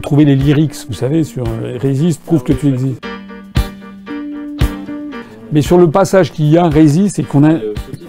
[0.00, 3.04] trouver les lyrics, vous savez, sur euh, résiste, prouve que tu existes.
[5.52, 7.58] Mais sur le passage qu'il y a, résiste, et qu'on a.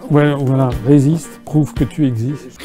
[0.09, 2.56] Voilà, résiste, prouve que tu existes.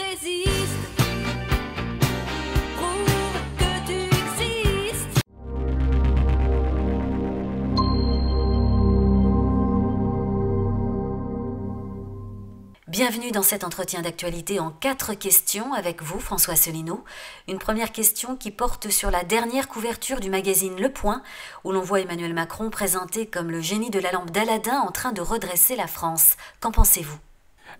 [13.22, 17.04] Bienvenue dans cet entretien d'actualité en quatre questions avec vous, François Asselineau.
[17.48, 21.22] Une première question qui porte sur la dernière couverture du magazine Le Point,
[21.62, 25.12] où l'on voit Emmanuel Macron présenté comme le génie de la lampe d'Aladin en train
[25.12, 26.36] de redresser la France.
[26.58, 27.16] Qu'en pensez-vous?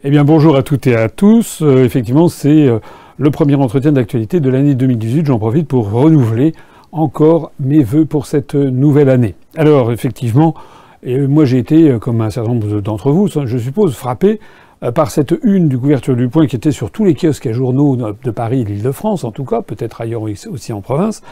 [0.05, 1.61] Eh bien, bonjour à toutes et à tous.
[1.63, 2.79] Euh, effectivement, c'est euh,
[3.17, 5.27] le premier entretien d'actualité de l'année 2018.
[5.27, 6.53] J'en profite pour renouveler
[6.93, 9.35] encore mes voeux pour cette nouvelle année.
[9.57, 10.55] Alors, effectivement,
[11.05, 14.39] moi j'ai été, euh, comme un certain nombre d'entre vous, je suppose, frappé
[14.91, 17.97] par cette une du couverture du point qui était sur tous les kiosques à journaux
[17.97, 21.23] de Paris et l'Île-de-France, en tout cas, peut-être ailleurs aussi en province,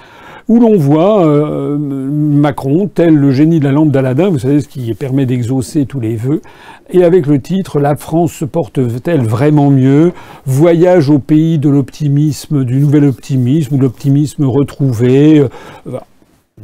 [0.49, 4.69] où l'on voit euh, Macron, tel le génie de la lampe d'Aladin, vous savez, ce
[4.69, 6.43] qui permet d'exaucer tous les vœux,
[6.91, 10.13] et avec le titre La France se porte-t-elle vraiment mieux?
[10.47, 15.41] Voyage au pays de l'optimisme, du nouvel optimisme, ou l'optimisme retrouvé.
[15.41, 15.49] Euh,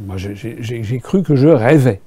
[0.05, 2.01] moi, j'ai cru que je rêvais.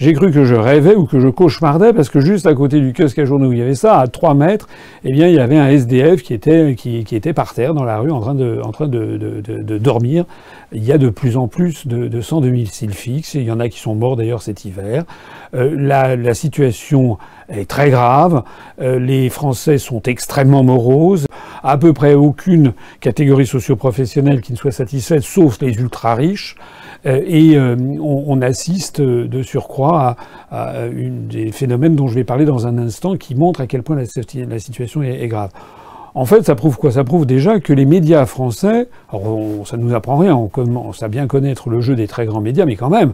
[0.00, 2.94] J'ai cru que je rêvais ou que je cauchemardais parce que juste à côté du
[3.26, 4.66] journaux où il y avait ça, à 3 mètres,
[5.04, 7.84] eh bien, il y avait un SDF qui était, qui, qui était par terre dans
[7.84, 10.24] la rue en train de, en train de, de, de, dormir.
[10.72, 13.34] Il y a de plus en plus de, de sans domicile fixe.
[13.34, 15.04] Il y en a qui sont morts d'ailleurs cet hiver.
[15.52, 17.18] Euh, la, la, situation
[17.50, 18.44] est très grave.
[18.80, 21.26] Euh, les Français sont extrêmement moroses.
[21.62, 26.56] À peu près aucune catégorie socio-professionnelle qui ne soit satisfaite, sauf les ultra riches.
[27.06, 30.16] Euh, et euh, on, assiste de surcroît
[30.50, 33.96] à, des phénomènes dont je vais parler dans un instant qui montrent à quel point
[33.96, 34.06] la,
[34.58, 35.50] situation est, grave.
[36.14, 36.90] En fait, ça prouve quoi?
[36.90, 41.02] Ça prouve déjà que les médias français, alors ça ne nous apprend rien, on commence
[41.02, 43.12] à bien connaître le jeu des très grands médias, mais quand même,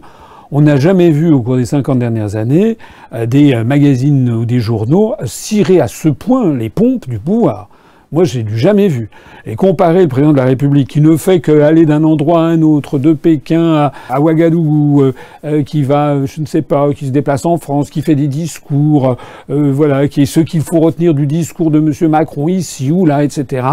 [0.51, 2.77] on n'a jamais vu au cours des 50 dernières années
[3.13, 7.69] euh, des magazines ou des journaux cirer à ce point les pompes du pouvoir.
[8.13, 9.09] Moi, j'ai du jamais vu.
[9.45, 12.61] Et comparer le président de la République qui ne fait qu'aller d'un endroit à un
[12.61, 15.13] autre, de Pékin à, Ouagadougou, euh,
[15.43, 18.29] euh, qui va, je ne sais pas, qui se déplace en France, qui fait des
[18.29, 19.17] discours,
[19.49, 22.09] euh, voilà, qui est ce qu'il faut retenir du discours de M.
[22.09, 23.67] Macron ici ou là, etc.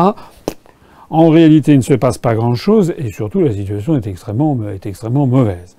[1.10, 4.84] En réalité, il ne se passe pas grand-chose et surtout la situation est extrêmement, est
[4.86, 5.76] extrêmement mauvaise.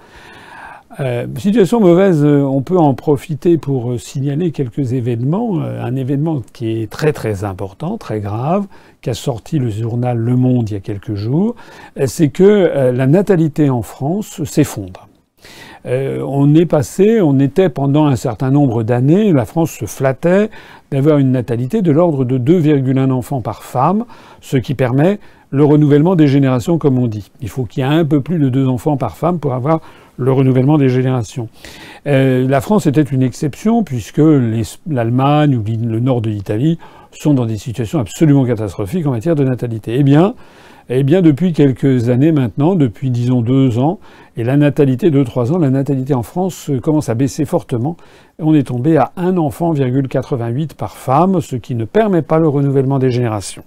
[1.02, 5.60] Euh, situation mauvaise, euh, on peut en profiter pour euh, signaler quelques événements.
[5.60, 8.66] un événement qui est très très important, très grave,
[9.02, 11.56] qu'a sorti le journal Le Monde il y a quelques jours,
[12.06, 15.08] c'est que la natalité en France s'effondre.
[15.86, 20.50] on est passé, on était pendant un certain nombre d'années, la France se flattait
[20.92, 24.06] d'avoir une natalité de l'ordre de 2,1 enfants par femme,
[24.42, 25.20] ce qui permet
[25.52, 27.32] le renouvellement des générations, comme on dit.
[27.42, 29.82] Il faut qu'il y ait un peu plus de deux enfants par femme pour avoir
[30.18, 31.50] le renouvellement des générations.
[32.08, 34.22] Euh, la France était une exception puisque
[34.90, 36.78] l'Allemagne ou le nord de l'Italie
[37.12, 39.96] sont dans des situations absolument catastrophiques en matière de natalité.
[39.98, 40.36] Eh bien,
[40.90, 44.00] eh bien, depuis quelques années maintenant, depuis disons deux ans,
[44.38, 47.98] et la natalité de trois ans, la natalité en France commence à baisser fortement.
[48.38, 52.48] On est tombé à un enfant, 88 par femme, ce qui ne permet pas le
[52.48, 53.64] renouvellement des générations.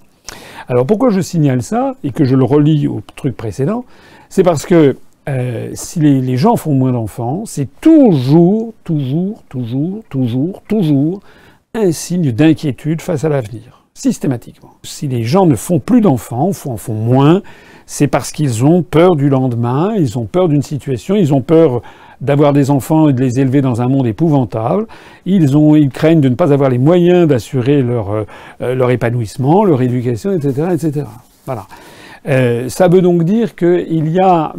[0.69, 3.85] Alors pourquoi je signale ça et que je le relis au truc précédent?
[4.29, 4.97] C'est parce que
[5.29, 11.21] euh, si les, gens font moins d'enfants, c'est toujours, toujours, toujours, toujours, toujours
[11.75, 14.71] un signe d'inquiétude face à l'avenir, systématiquement.
[14.83, 17.43] Si les gens ne font plus d'enfants, ou en font moins,
[17.85, 21.83] c'est parce qu'ils ont peur du lendemain, ils ont peur d'une situation, ils ont peur
[22.23, 24.87] d'avoir des enfants et de les élever dans un monde épouvantable.
[25.27, 29.65] Ils, ont, ils craignent de ne pas avoir les moyens d'assurer leur, euh, leur épanouissement,
[29.65, 31.07] leur éducation, etc., etc.
[31.45, 31.67] Voilà.
[32.27, 34.53] Euh, ça veut donc dire qu'il y, a,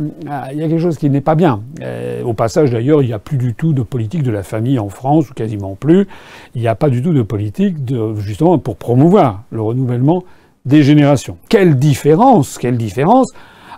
[0.52, 1.62] il y a quelque chose qui n'est pas bien.
[1.82, 4.80] Euh, au passage, d'ailleurs, il n'y a plus du tout de politique de la famille
[4.80, 6.08] en France, ou quasiment plus.
[6.56, 10.24] Il n'y a pas du tout de politique de, justement pour promouvoir le renouvellement
[10.66, 11.38] des générations.
[11.50, 13.28] Quelle différence, quelle différence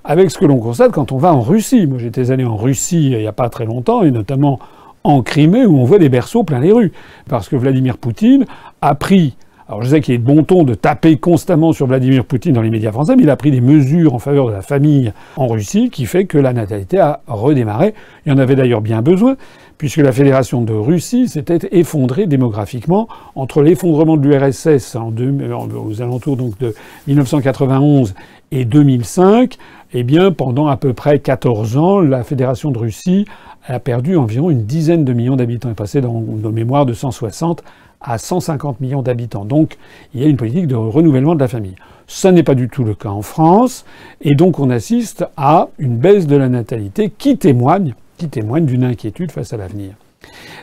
[0.03, 1.85] avec ce que l'on constate quand on va en Russie.
[1.85, 4.59] Moi, j'étais allé en Russie il n'y a pas très longtemps, et notamment
[5.03, 6.91] en Crimée, où on voit des berceaux plein les rues.
[7.29, 8.45] Parce que Vladimir Poutine
[8.81, 9.35] a pris
[9.71, 12.61] alors je sais qu'il est de bon ton de taper constamment sur Vladimir Poutine dans
[12.61, 15.47] les médias français, mais il a pris des mesures en faveur de la famille en
[15.47, 17.93] Russie qui fait que la natalité a redémarré.
[18.25, 19.37] Il y en avait d'ailleurs bien besoin,
[19.77, 26.57] puisque la Fédération de Russie s'était effondrée démographiquement entre l'effondrement de l'URSS aux alentours donc
[26.57, 26.75] de
[27.07, 28.13] 1991
[28.51, 29.55] et 2005.
[29.93, 33.25] Eh bien, pendant à peu près 14 ans, la Fédération de Russie
[33.67, 35.69] a perdu environ une dizaine de millions d'habitants.
[35.69, 37.63] Elle est passée dans nos mémoires de 160
[38.01, 39.45] à 150 millions d'habitants.
[39.45, 39.77] Donc
[40.13, 41.75] il y a une politique de renouvellement de la famille.
[42.07, 43.85] Ça n'est pas du tout le cas en France.
[44.21, 48.83] Et donc on assiste à une baisse de la natalité qui témoigne, qui témoigne d'une
[48.83, 49.93] inquiétude face à l'avenir.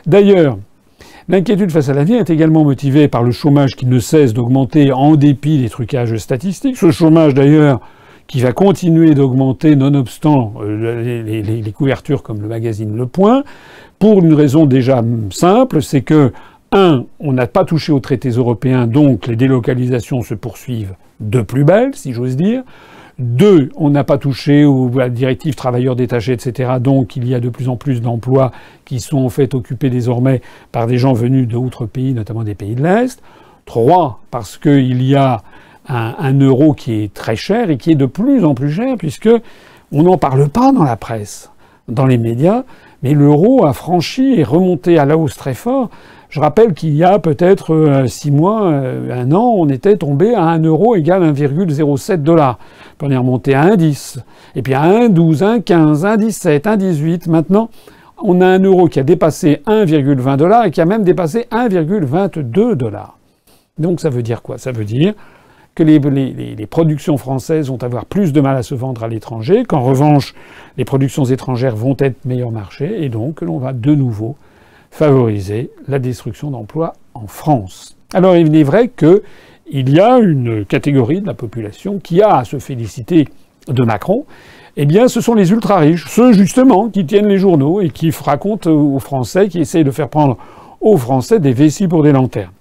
[0.05, 0.57] D'ailleurs,
[1.31, 5.15] L'inquiétude face à l'avenir est également motivée par le chômage qui ne cesse d'augmenter en
[5.15, 6.75] dépit des trucages statistiques.
[6.75, 7.81] Ce chômage d'ailleurs
[8.25, 13.43] qui va continuer d'augmenter nonobstant euh, les, les, couvertures comme le magazine Le Point,
[13.99, 16.31] pour une raison déjà simple, c'est que,
[16.71, 21.63] un, on n'a pas touché aux traités européens, donc les délocalisations se poursuivent de plus
[21.63, 22.63] belle, si j'ose dire.
[23.17, 26.73] Deux, on n'a pas touché aux, la directive travailleurs détachés, etc.
[26.79, 28.51] Donc il y a de plus en plus d'emplois
[28.85, 32.75] qui sont en fait occupés désormais par des gens venus d'autres pays, notamment des pays
[32.75, 33.21] de l'Est.
[33.65, 35.43] Trois, parce qu'il y a
[35.89, 38.95] un, un, euro qui est très cher et qui est de plus en plus cher,
[38.97, 39.29] puisque
[39.91, 41.51] on n'en parle pas dans la presse,
[41.89, 42.63] dans les médias,
[43.03, 45.89] mais l'euro a franchi et remonté à la hausse très fort.
[46.29, 50.35] Je rappelle qu'il y a peut-être euh, six mois, euh, un an, on était tombé
[50.35, 52.59] à un euro égal 1,07 dollars.
[52.97, 54.19] Puis on est remonté à 1,10.
[54.55, 57.29] Et puis à 1,12, 1,15, 1,17, 1,18.
[57.29, 57.71] Maintenant,
[58.21, 62.75] on a un euro qui a dépassé 1,20 dollars et qui a même dépassé 1,22
[62.75, 63.17] dollars.
[63.79, 64.59] Donc ça veut dire quoi?
[64.59, 65.15] Ça veut dire
[65.73, 69.79] que les, productions françaises vont avoir plus de mal à se vendre à l'étranger, qu'en
[69.79, 70.35] revanche,
[70.77, 74.35] les productions étrangères vont être meilleur marché, et donc que l'on va de nouveau
[74.91, 77.97] favoriser la destruction d'emplois en France.
[78.13, 82.43] Alors il est vrai qu'il y a une catégorie de la population qui a à
[82.43, 83.27] se féliciter
[83.67, 84.25] de Macron.
[84.77, 88.69] Eh bien, ce sont les ultra-riches, ceux justement qui tiennent les journaux et qui racontent
[88.69, 90.37] aux Français, qui essayent de faire prendre
[90.79, 92.51] aux Français des vessies pour des lanternes.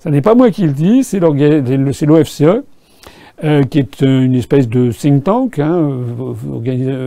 [0.00, 2.62] Ce n'est pas moi qui le dis, c'est l'OFCE,
[3.44, 5.90] euh, qui est une espèce de think tank, hein,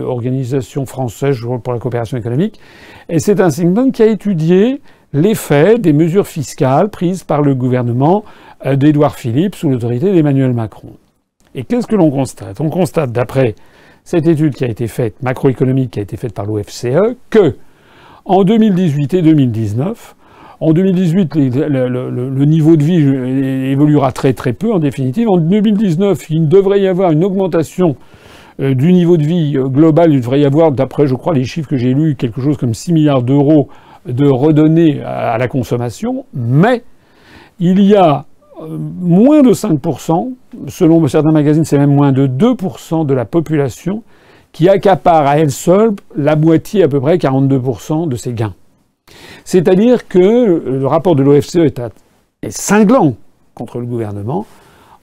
[0.04, 2.60] organisation française pour la coopération économique.
[3.08, 4.80] Et c'est un think tank qui a étudié
[5.12, 8.24] l'effet des mesures fiscales prises par le gouvernement
[8.66, 10.92] euh, d'Édouard Philippe sous l'autorité d'Emmanuel Macron.
[11.54, 12.60] Et qu'est-ce que l'on constate?
[12.60, 13.54] On constate, d'après
[14.04, 17.56] cette étude qui a été faite, macroéconomique qui a été faite par l'OFCE, que
[18.24, 20.15] en 2018 et 2019,
[20.60, 22.96] en 2018, le, niveau de vie
[23.70, 25.28] évoluera très très peu en définitive.
[25.28, 27.96] En 2019, il devrait y avoir une augmentation
[28.60, 30.12] euh, du niveau de vie euh, global.
[30.12, 32.72] Il devrait y avoir, d'après je crois les chiffres que j'ai lus, quelque chose comme
[32.72, 33.68] 6 milliards d'euros
[34.06, 36.24] de redonnés à la consommation.
[36.32, 36.82] Mais
[37.60, 38.24] il y a
[38.62, 40.32] euh, moins de 5%,
[40.68, 44.02] selon certains magazines c'est même moins de 2% de la population
[44.52, 48.54] qui accapare à elle seule la moitié à peu près 42% de ses gains.
[49.44, 51.80] C'est-à-dire que le rapport de l'OFCE est,
[52.48, 53.14] cinglant
[53.54, 54.46] contre le gouvernement.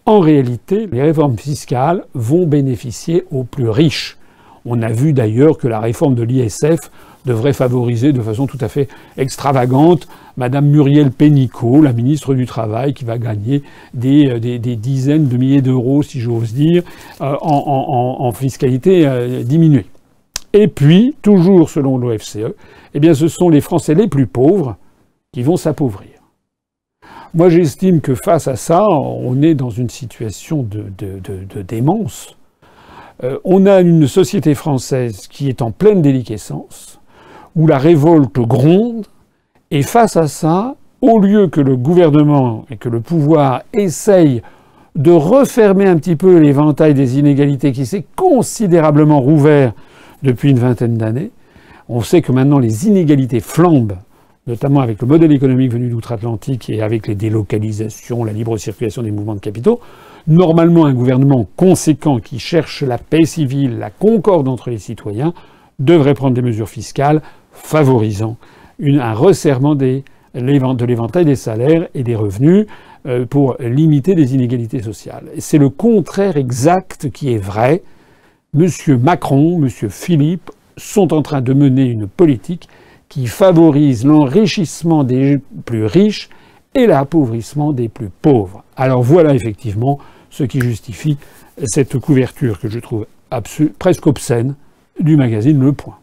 [0.06, 4.18] En réalité, les réformes fiscales vont bénéficier aux plus riches.
[4.66, 6.92] On a vu d'ailleurs que la réforme de l'ISF
[7.26, 12.94] devrait favoriser de façon tout à fait extravagante Madame Muriel Pénicaud, la ministre du Travail,
[12.94, 13.64] qui va gagner
[13.94, 14.40] des, euh,
[14.76, 16.84] dizaines de milliers d'euros, si j'ose dire,
[17.22, 19.86] euh, en, fiscalité euh, diminuée.
[20.54, 22.54] Et puis, toujours selon l'OFCE,
[22.94, 24.78] eh bien, ce sont les Français les plus pauvres
[25.32, 26.10] qui vont s'appauvrir.
[27.34, 32.38] Moi, j'estime que face à ça, on est dans une situation de, démence.
[33.24, 37.00] Euh, on a une société française qui est en pleine déliquescence,
[37.56, 39.08] où la révolte gronde,
[39.72, 44.44] et face à ça, au lieu que le gouvernement et que le pouvoir essayent
[44.96, 49.74] de refermer un petit peu l'éventail des inégalités qui s'est considérablement rouvert
[50.22, 51.32] depuis une vingtaine d'années.
[51.90, 53.98] On sait que maintenant les inégalités flambent,
[54.48, 59.12] notamment avec le modèle économique venu d'outre-Atlantique et avec les délocalisations, la libre circulation des
[59.12, 59.80] mouvements de capitaux.
[60.28, 65.34] Normalement, un gouvernement conséquent qui cherche la paix civile, la concorde entre les citoyens,
[65.80, 67.22] devrait prendre des mesures fiscales
[67.52, 68.38] favorisant
[68.82, 72.66] un resserrement de l'éventail des salaires et des revenus
[73.06, 75.26] euh, pour limiter les inégalités sociales.
[75.38, 77.84] C'est le contraire exact qui est vrai
[78.58, 78.68] M.
[79.02, 79.70] Macron, M.
[79.90, 82.68] Philippe sont en train de mener une politique
[83.10, 86.30] qui favorise l'enrichissement des plus riches
[86.74, 88.64] et l'appauvrissement des plus pauvres.
[88.76, 90.00] Alors voilà effectivement
[90.30, 91.18] ce qui justifie
[91.66, 93.06] cette couverture que je trouve
[93.80, 94.56] presque obscène
[95.00, 95.98] du magazine Le Point.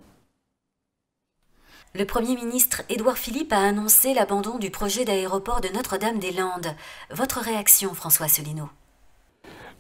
[1.97, 6.77] Le Premier ministre Édouard Philippe a annoncé l'abandon du projet d'aéroport de Notre-Dame-des-Landes.
[7.13, 8.69] Votre réaction, François Asselineau?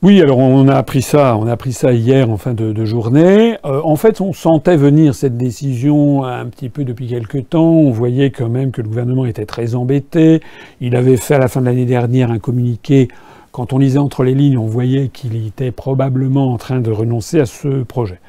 [0.02, 3.58] Oui, alors on a appris ça, on a appris ça hier en fin de, journée.
[3.66, 7.72] Euh, en fait, on sentait venir cette décision un petit peu depuis quelques temps.
[7.72, 10.40] On voyait quand même que le gouvernement était très embêté.
[10.80, 13.08] Il avait fait à la fin de l'année dernière un communiqué.
[13.52, 17.38] Quand on lisait entre les lignes, on voyait qu'il était probablement en train de renoncer
[17.38, 18.20] à ce projet.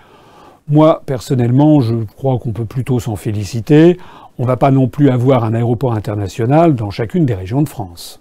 [0.67, 3.97] Moi, personnellement, je crois qu'on peut plutôt s'en féliciter.
[4.37, 7.69] On ne va pas non plus avoir un aéroport international dans chacune des régions de
[7.69, 8.20] France.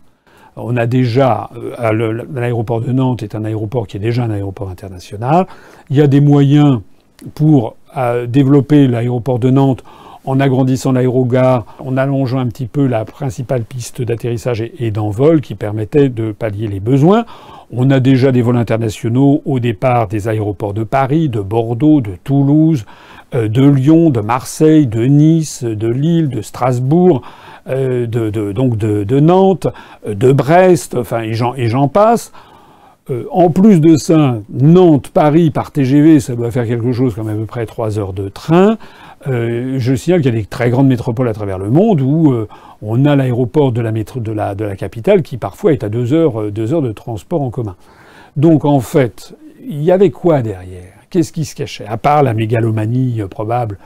[0.56, 1.50] On a déjà
[2.34, 5.46] l'aéroport de Nantes est un aéroport qui est déjà un aéroport international.
[5.90, 6.80] Il y a des moyens
[7.34, 7.76] pour
[8.28, 9.84] développer l'aéroport de Nantes
[10.24, 15.54] en agrandissant l'aérogare, en allongeant un petit peu la principale piste d'atterrissage et d'envol qui
[15.54, 17.24] permettait de pallier les besoins.
[17.72, 22.12] On a déjà des vols internationaux au départ des aéroports de Paris, de Bordeaux, de
[22.22, 22.84] Toulouse,
[23.34, 27.22] euh, de Lyon, de Marseille, de Nice, de Lille, de Strasbourg,
[27.68, 29.66] euh, de, donc de, Nantes,
[30.06, 32.32] euh, de Brest, enfin et j'en passe.
[33.32, 37.46] en plus de ça, Nantes-Paris par TGV, ça doit faire quelque chose comme à peu
[37.46, 38.78] près trois heures de train.
[39.26, 42.32] Euh, je signale qu'il y a des très grandes métropoles à travers le monde où
[42.32, 42.48] euh,
[42.80, 46.14] on a l'aéroport de la, de, la, de la capitale qui parfois est à deux
[46.14, 47.76] heures, euh, deux heures de transport en commun.
[48.36, 50.94] Donc en fait, il y avait quoi derrière?
[51.10, 51.86] Qu'est-ce qui se cachait?
[51.86, 53.76] À part la mégalomanie probable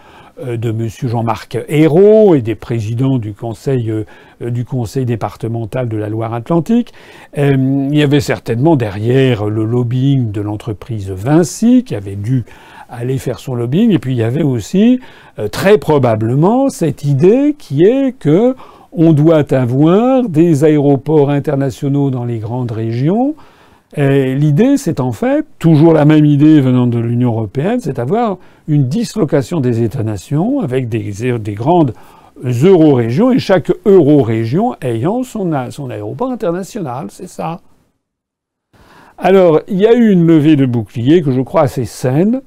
[0.41, 0.89] de M.
[0.89, 3.93] Jean-Marc Ayrault et des présidents du conseil,
[4.41, 6.93] du conseil départemental de la Loire-Atlantique.
[7.37, 12.45] il y avait certainement derrière le lobbying de l'entreprise Vinci qui avait dû
[12.89, 13.91] aller faire son lobbying.
[13.91, 15.01] Et puis il y avait aussi
[15.39, 18.55] euh, très probablement cette idée qui est que
[18.93, 23.35] on doit avoir des aéroports internationaux dans les grandes régions.
[23.97, 28.39] Et l'idée, c'est en fait toujours la même idée venant de l'Union européenne, c'est d'avoir
[28.67, 31.95] une dislocation des États-nations avec des, des grandes
[32.43, 37.07] euro-régions et chaque euro-région ayant son, son aéroport international.
[37.11, 37.61] C'est ça.
[39.17, 42.43] Alors, il y a eu une levée de boucliers que je crois assez saine,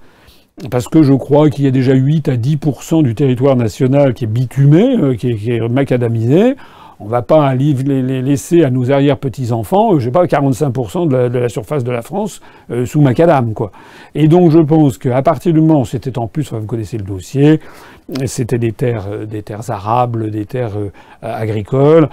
[0.69, 4.25] parce que je crois qu'il y a déjà 8 à 10% du territoire national qui
[4.25, 6.55] est bitumé, euh, qui, est, macadamisé.
[6.99, 7.73] On va pas les,
[8.21, 11.91] laisser à nos arrière-petits-enfants, euh, je sais pas, 45% de la, de la, surface de
[11.91, 13.71] la France euh, sous macadam, quoi.
[14.15, 17.03] Et donc je pense qu'à partir du moment où c'était en plus, vous connaissez le
[17.03, 17.59] dossier,
[18.25, 20.77] c'était des terres, des terres arables, des terres
[21.21, 22.07] agricoles,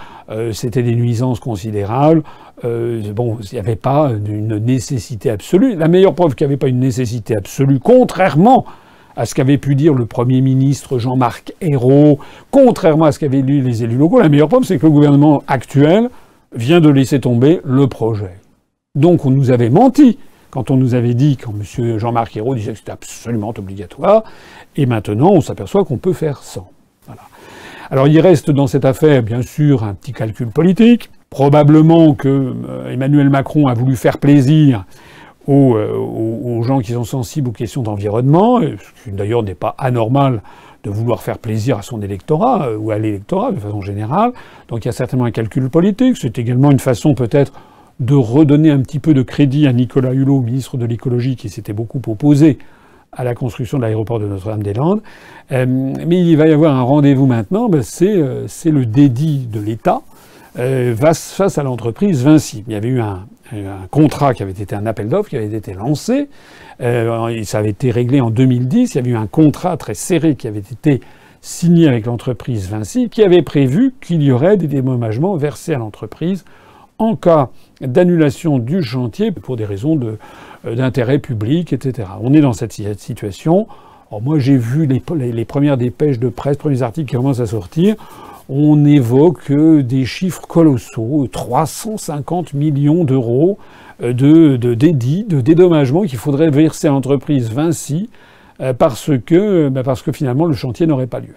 [0.53, 2.25] c'était des nuisances considérables.
[2.65, 5.75] Euh, bon, il n'y avait pas une nécessité absolue.
[5.77, 8.65] La meilleure preuve qu'il n'y avait pas une nécessité absolue, contrairement
[9.17, 12.19] à ce qu'avait pu dire le Premier ministre Jean-Marc Ayrault,
[12.51, 15.43] contrairement à ce qu'avaient lu les élus locaux, la meilleure preuve, c'est que le gouvernement
[15.47, 16.11] actuel
[16.55, 18.39] vient de laisser tomber le projet.
[18.95, 20.19] Donc on nous avait menti
[20.51, 21.99] quand on nous avait dit, quand M.
[21.99, 24.23] Jean-Marc Ayrault disait que c'était absolument obligatoire,
[24.77, 26.71] et maintenant on s'aperçoit qu'on peut faire sans.
[27.91, 31.11] Alors il reste dans cette affaire, bien sûr, un petit calcul politique.
[31.29, 34.85] Probablement que euh, Emmanuel Macron a voulu faire plaisir
[35.49, 40.41] euh, aux, gens qui sont sensibles aux questions d'environnement, ce qui d'ailleurs n'est pas anormal
[40.85, 44.33] de vouloir faire plaisir à son électorat euh, ou à l'électorat de façon générale.
[44.69, 46.17] Donc il y a certainement un calcul politique.
[46.19, 47.53] C'est également une façon peut-être
[48.01, 51.73] de redonner un petit peu de crédit à Nicolas Hulot, ministre de l'écologie, qui s'était
[51.73, 52.59] beaucoup opposé
[53.13, 55.01] à la construction de l'aéroport de Notre-Dame-des-Landes.
[55.51, 58.11] mais il va y avoir un rendez-vous maintenant, ben, c'est
[58.71, 60.03] le dédit de l'État
[60.57, 62.65] euh, face, à l'entreprise Vinci.
[62.67, 63.27] Il y avait eu un,
[63.91, 66.29] contrat qui avait été un appel d'offres qui avait été lancé.
[66.81, 68.95] Euh, ça avait été réglé en 2010.
[68.95, 71.01] Il y avait eu un contrat très serré qui avait été
[71.41, 76.45] signé avec l'entreprise Vinci qui avait prévu qu'il y aurait des dédommagements versés à l'entreprise
[76.99, 79.99] en cas d'annulation du chantier pour des raisons
[80.65, 82.09] euh, d'intérêt public, etc.
[82.23, 83.67] On est dans cette situation.
[84.23, 87.97] moi, j'ai vu les, les, premières dépêches de presse, premiers articles qui commencent à sortir
[88.49, 93.59] on évoque euh, des chiffres colossaux, 350 millions d'euros
[94.03, 98.11] euh, de, dédits, de dédommagements qu'il faudrait verser à l'entreprise Vinci
[98.61, 101.35] euh, parce que, bah, parce que finalement le chantier n'aurait pas lieu.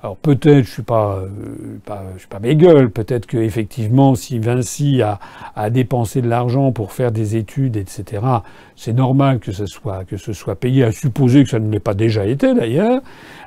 [0.00, 1.24] Alors peut-être, je suis pas,
[1.84, 5.18] pas, je suis pas bégueule, peut-être que effectivement, si Vinci a,
[5.56, 8.22] a dépensé de l'argent pour faire des études, etc.,
[8.76, 10.84] c'est normal que ce soit que ce soit payé.
[10.84, 13.00] À supposer que ça ne l'ait pas déjà été d'ailleurs.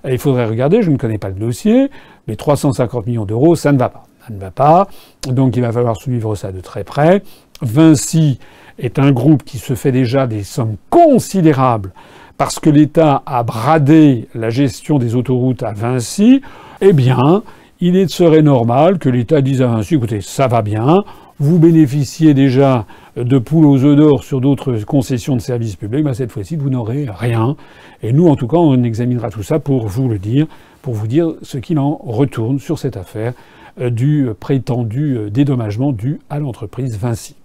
[0.06, 0.82] Il faudrait regarder.
[0.82, 1.90] Je ne connais pas le dossier.
[2.28, 4.04] Mais 350 millions d'euros, ça ne va pas.
[4.28, 4.88] Ça ne va pas.
[5.28, 7.24] Donc il va falloir suivre ça de très près.
[7.62, 8.40] Vinci
[8.78, 11.94] est un groupe qui se fait déjà des sommes considérables
[12.42, 16.42] parce que l'État a bradé la gestion des autoroutes à Vinci.
[16.82, 17.44] Eh bien,
[17.80, 21.04] il serait normal que l'État dise à Vinci, écoutez, ça va bien,
[21.38, 26.16] vous bénéficiez déjà de poules aux œufs d'or sur d'autres concessions de services publics, ben
[26.16, 27.58] cette fois-ci, vous n'aurez rien.
[28.02, 30.48] Et nous, en tout cas, on examinera tout ça pour vous le dire
[30.82, 33.34] pour vous dire ce qu'il en retourne sur cette affaire
[33.80, 37.36] euh, du prétendu euh, dédommagement dû à l'entreprise Vinci.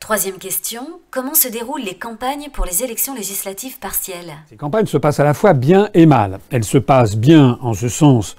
[0.00, 0.80] Troisième question,
[1.10, 4.32] comment se déroulent les campagnes pour les élections législatives partielles?
[4.48, 6.40] Ces campagnes se passent à la fois bien et mal.
[6.50, 8.34] Elles se passent bien en ce sens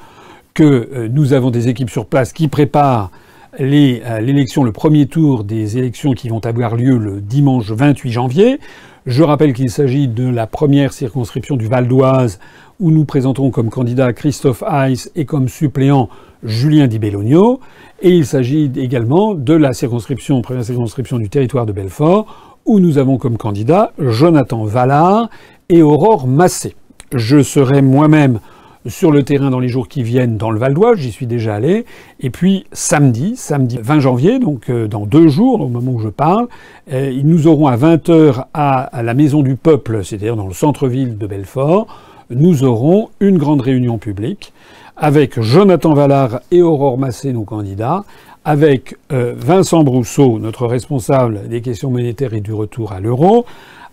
[0.56, 3.12] que euh, nous avons des équipes sur place qui préparent
[3.60, 8.60] l'élection, le premier tour des élections qui vont avoir lieu le dimanche 28 janvier.
[9.06, 12.39] Je rappelle qu'il s'agit de la première circonscription du Val d'Oise
[12.80, 16.10] où nous présentons comme candidat Christophe Heiss et comme suppléant
[16.43, 17.60] Julien Di Bellogno.
[18.01, 22.98] Et il s'agit également de la circonscription, première circonscription du territoire de Belfort, où nous
[22.98, 25.29] avons comme candidats Jonathan Vallard
[25.69, 26.75] et Aurore Massé.
[27.13, 28.39] Je serai moi-même
[28.88, 31.55] sur le terrain dans les jours qui viennent dans le Val d'Oise, j'y suis déjà
[31.55, 31.86] allé.
[32.19, 36.10] Et puis samedi, samedi 20 janvier, donc euh, dans deux jours, au moment où je
[36.10, 36.48] parle,
[36.91, 41.27] euh, nous aurons à 20h à, la Maison du Peuple, c'est-à-dire dans le centre-ville de
[41.27, 41.88] Belfort,
[42.29, 44.53] nous aurons une grande réunion publique
[44.98, 48.03] avec Jonathan Vallard et Aurore Massé, nos candidats,
[48.43, 53.45] avec euh, Vincent Brousseau, notre responsable des questions monétaires et du retour à l'euro,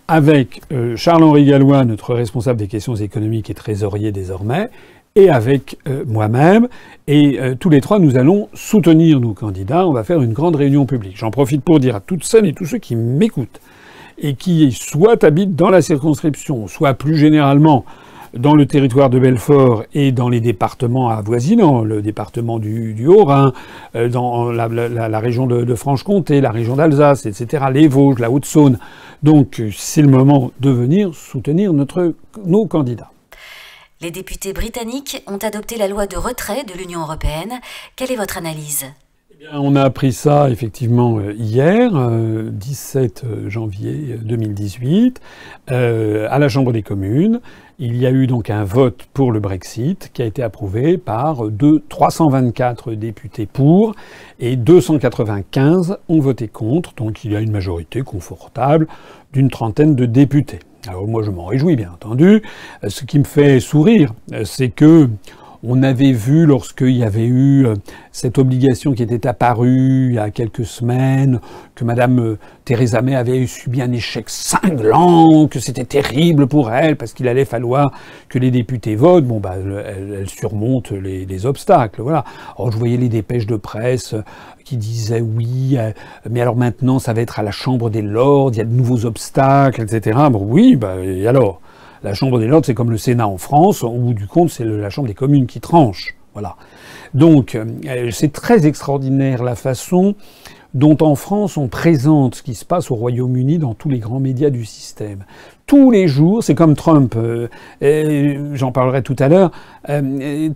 [0.07, 4.69] avec euh, Charles-Henri Gallois, notre responsable des questions économiques et trésorier désormais,
[5.15, 6.67] et avec euh, moi-même.
[7.07, 9.87] Et tous les trois, nous allons soutenir nos candidats.
[9.87, 11.17] On va faire une grande réunion publique.
[11.17, 13.59] J'en profite pour dire à toutes celles et tous ceux qui m'écoutent
[14.21, 17.85] et qui soit habitent dans la circonscription, soit plus généralement
[18.33, 23.53] dans le territoire de Belfort et dans les départements avoisinants, le département du, Haut-Rhin,
[23.95, 28.79] euh, dans la, région de, Franche-Comté, la région d'Alsace, etc., les Vosges, la Haute-Saône.
[29.23, 32.13] Donc c'est le moment de venir soutenir notre,
[32.45, 33.11] nos candidats.
[34.01, 37.59] Les députés britanniques ont adopté la loi de retrait de l'Union européenne.
[37.97, 38.85] Quelle est votre analyse?
[39.53, 45.21] On a appris ça effectivement euh, hier, 17 euh, janvier 2018,
[45.67, 47.39] à la Chambre des communes.
[47.81, 51.43] Il y a eu donc un vote pour le Brexit qui a été approuvé par
[51.87, 53.95] 324 députés pour
[54.37, 56.93] et 295 ont voté contre.
[56.95, 58.85] Donc il y a une majorité confortable
[59.31, 60.59] d'une trentaine de députés.
[60.89, 62.41] Alors moi je m'en réjouis bien entendu.
[62.85, 65.09] Ce qui me fait sourire, c'est que
[65.63, 67.75] on avait vu lorsqu'il y avait eu euh,
[68.11, 71.41] cette obligation qui était apparue il y a quelques semaines,
[71.75, 76.95] que Madame euh, Theresa May avait subi un échec cinglant, que c'était terrible pour elle
[76.95, 77.91] parce qu'il allait falloir
[78.29, 79.25] que les députés votent.
[79.25, 82.01] Bon, bah, elle, surmonte les, obstacles.
[82.01, 82.25] Voilà.
[82.57, 84.23] Alors, je voyais les dépêches de presse euh,
[84.63, 85.77] qui disaient oui,
[86.29, 88.73] mais alors maintenant ça va être à la Chambre des Lords, il y a de
[88.73, 90.19] nouveaux obstacles, etc.
[90.31, 91.59] Bon, oui, bah, et alors?
[92.03, 94.65] La Chambre des Lords, c'est comme le Sénat en France, au bout du compte, c'est
[94.65, 96.15] la Chambre des communes qui tranche.
[96.33, 96.55] Voilà.
[97.13, 100.15] Donc, euh, c'est très extraordinaire la façon
[100.75, 104.19] dont en France on présente ce qui se passe au Royaume-Uni dans tous les grands
[104.19, 105.25] médias du système.
[105.65, 107.47] Tous les jours, c'est comme Trump, euh,
[108.53, 109.51] j'en parlerai tout à l'heure,
[109.89, 110.49] euh,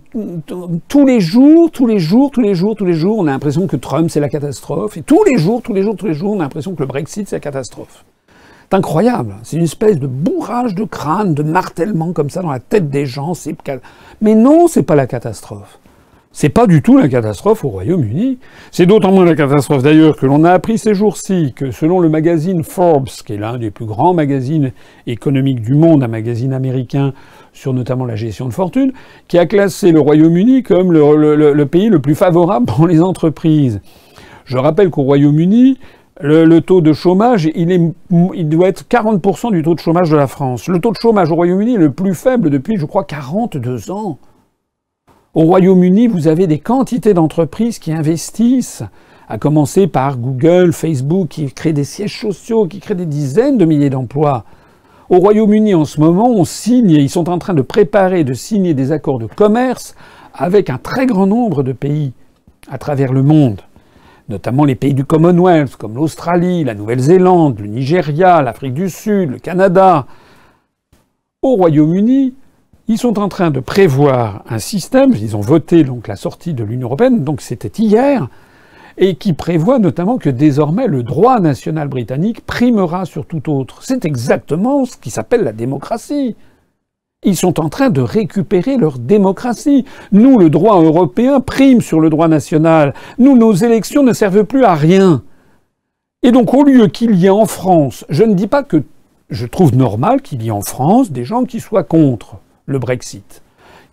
[0.88, 3.66] tous les jours, tous les jours, tous les jours, tous les jours, on a l'impression
[3.66, 6.32] que Trump c'est la catastrophe, et tous les jours, tous les jours, tous les jours,
[6.32, 8.04] on a l'impression que le Brexit c'est la catastrophe.
[8.70, 9.34] C'est incroyable.
[9.42, 13.06] C'est une espèce de bourrage de crâne, de martèlement comme ça dans la tête des
[13.06, 13.32] gens.
[14.20, 15.78] Mais non, c'est pas la catastrophe.
[16.36, 18.38] C'est pas du tout la catastrophe au Royaume-Uni.
[18.72, 22.08] C'est d'autant moins la catastrophe d'ailleurs que l'on a appris ces jours-ci que selon le
[22.08, 24.72] magazine Forbes, qui est l'un des plus grands magazines
[25.06, 27.12] économiques du monde, un magazine américain
[27.52, 28.92] sur notamment la gestion de fortune,
[29.28, 33.80] qui a classé le Royaume-Uni comme le pays le plus favorable pour les entreprises.
[34.44, 35.78] Je rappelle qu'au Royaume-Uni,
[36.20, 40.68] le, taux de chômage, il, doit être 40% du taux de chômage de la France.
[40.68, 44.18] Le taux de chômage au Royaume-Uni est le plus faible depuis, je crois, 42 ans.
[45.34, 48.84] Au Royaume-Uni, vous avez des quantités d'entreprises qui investissent,
[49.28, 53.64] à commencer par Google, Facebook, qui créent des sièges sociaux, qui créent des dizaines de
[53.64, 54.44] milliers d'emplois.
[55.10, 58.74] Au Royaume-Uni, en ce moment, on signe, ils sont en train de préparer, de signer
[58.74, 59.96] des accords de commerce
[60.32, 62.12] avec un très grand nombre de pays
[62.70, 63.60] à travers le monde
[64.28, 69.38] notamment les pays du Commonwealth, comme l'Australie, la Nouvelle-Zélande, le Nigeria, l'Afrique du Sud, le
[69.38, 70.06] Canada.
[71.42, 72.34] Au Royaume-Uni,
[72.88, 76.64] ils sont en train de prévoir un système, ils ont voté donc la sortie de
[76.64, 78.28] l'Union européenne, donc c'était hier,
[78.96, 83.82] et qui prévoit notamment que désormais le droit national britannique primera sur tout autre.
[83.82, 86.36] C'est exactement ce qui s'appelle la démocratie.
[87.24, 89.84] Ils sont en train de récupérer leur démocratie.
[90.12, 92.92] Nous, le droit européen prime sur le droit national.
[93.18, 95.22] Nous, nos élections ne servent plus à rien.
[96.22, 98.82] Et donc, au lieu qu'il y ait en France, je ne dis pas que
[99.30, 103.42] je trouve normal qu'il y ait en France des gens qui soient contre le Brexit.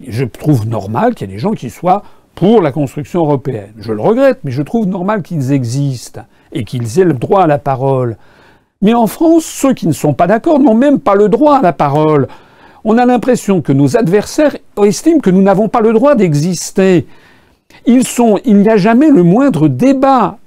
[0.06, 2.04] Je trouve normal qu'il y ait des gens qui soient
[2.36, 3.74] pour la construction européenne.
[3.78, 7.48] Je le regrette, mais je trouve normal qu'ils existent et qu'ils aient le droit à
[7.48, 8.18] la parole.
[8.82, 11.62] Mais en France, ceux qui ne sont pas d'accord n'ont même pas le droit à
[11.62, 12.28] la parole
[12.84, 17.06] on a l'impression que nos adversaires estiment que nous n'avons pas le droit d'exister.
[17.86, 18.04] Il
[18.46, 20.38] n'y a jamais le moindre débat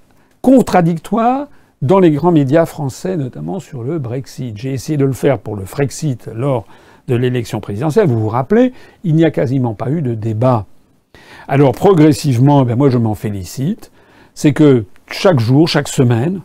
[0.43, 1.49] contradictoire
[1.83, 4.57] dans les grands médias français, notamment sur le Brexit.
[4.57, 6.67] J'ai essayé de le faire pour le Frexit lors
[7.09, 8.07] de l'élection présidentielle.
[8.07, 8.73] Vous vous rappelez,
[9.05, 10.67] il n'y a quasiment pas eu de débat.
[11.47, 13.91] Alors progressivement, ben moi je m'en félicite.
[14.35, 16.41] C'est que chaque jour, chaque semaine,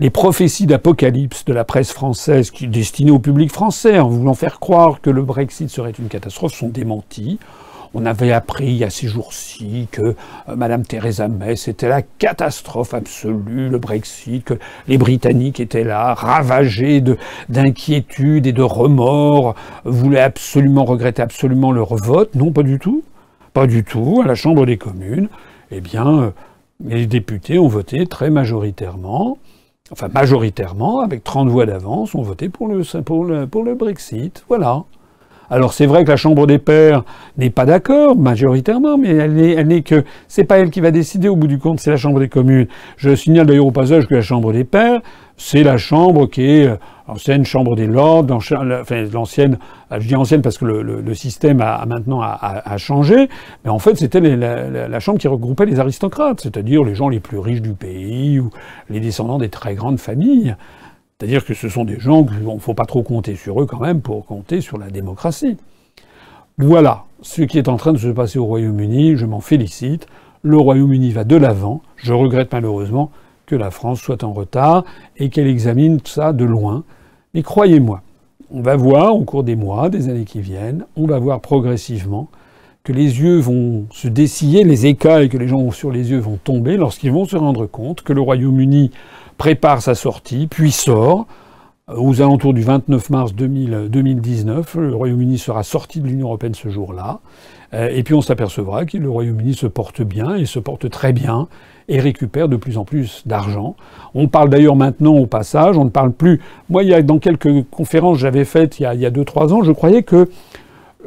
[0.00, 5.02] les prophéties d'apocalypse de la presse française, destinées au public français, en voulant faire croire
[5.02, 7.38] que le Brexit serait une catastrophe, sont démenties.
[7.92, 10.14] On avait appris a ces jours-ci que euh,
[10.56, 14.54] Madame Theresa May, c'était la catastrophe absolue, le Brexit, que
[14.88, 17.02] les Britanniques étaient là, ravagés
[17.48, 22.34] d'inquiétude et de remords, voulaient absolument, regretter absolument leur vote.
[22.36, 23.02] Non, pas du tout.
[23.52, 24.22] Pas du tout.
[24.24, 25.28] À la Chambre des communes,
[25.72, 26.30] eh bien, euh,
[26.82, 29.36] les députés ont voté très majoritairement
[29.90, 34.44] enfin majoritairement, avec 30 voix d'avance, ont voté pour le, pour le, pour le Brexit.
[34.48, 34.84] Voilà.
[35.50, 37.02] Alors c'est vrai que la Chambre des pairs
[37.36, 41.28] n'est pas d'accord majoritairement, mais elle n'est elle que c'est pas elle qui va décider
[41.28, 42.68] au bout du compte, c'est la Chambre des communes.
[42.96, 45.00] Je signale d'ailleurs au passage que la Chambre des pairs,
[45.42, 46.76] c'est la chambre qui est euh,
[47.08, 49.58] l'ancienne Chambre des Lords, enfin l'ancienne,
[49.90, 53.28] euh, je dis ancienne parce que le, le, système a, maintenant a, changé,
[53.64, 57.38] mais en fait c'était la, chambre qui regroupait les aristocrates, c'est-à-dire les gens les plus
[57.38, 58.50] riches du pays ou
[58.90, 60.54] les descendants des très grandes familles.
[61.20, 63.80] C'est-à-dire que ce sont des gens qu'il ne faut pas trop compter sur eux quand
[63.80, 65.58] même pour compter sur la démocratie.
[66.56, 70.06] Voilà ce qui est en train de se passer au Royaume-Uni, je m'en félicite.
[70.42, 71.82] Le Royaume-Uni va de l'avant.
[71.96, 73.10] Je regrette malheureusement
[73.44, 74.84] que la France soit en retard
[75.18, 76.84] et qu'elle examine ça de loin.
[77.34, 78.00] Mais croyez-moi,
[78.50, 82.28] on va voir au cours des mois, des années qui viennent, on va voir progressivement
[82.82, 86.38] que les yeux vont se dessiller, les écailles que les gens sur les yeux vont
[86.42, 88.90] tomber lorsqu'ils vont se rendre compte que le Royaume-Uni
[89.40, 91.26] prépare sa sortie, puis sort.
[91.96, 97.20] Aux alentours du 29 mars 2019, le Royaume-Uni sera sorti de l'Union européenne ce jour-là.
[97.72, 101.14] Euh, et puis on s'apercevra que le Royaume-Uni se porte bien, et se porte très
[101.14, 101.48] bien,
[101.88, 103.76] et récupère de plus en plus d'argent.
[104.12, 106.42] On parle d'ailleurs maintenant au passage, on ne parle plus...
[106.68, 110.02] Moi, il dans quelques conférences que j'avais faites il y a 2-3 ans, je croyais
[110.02, 110.28] que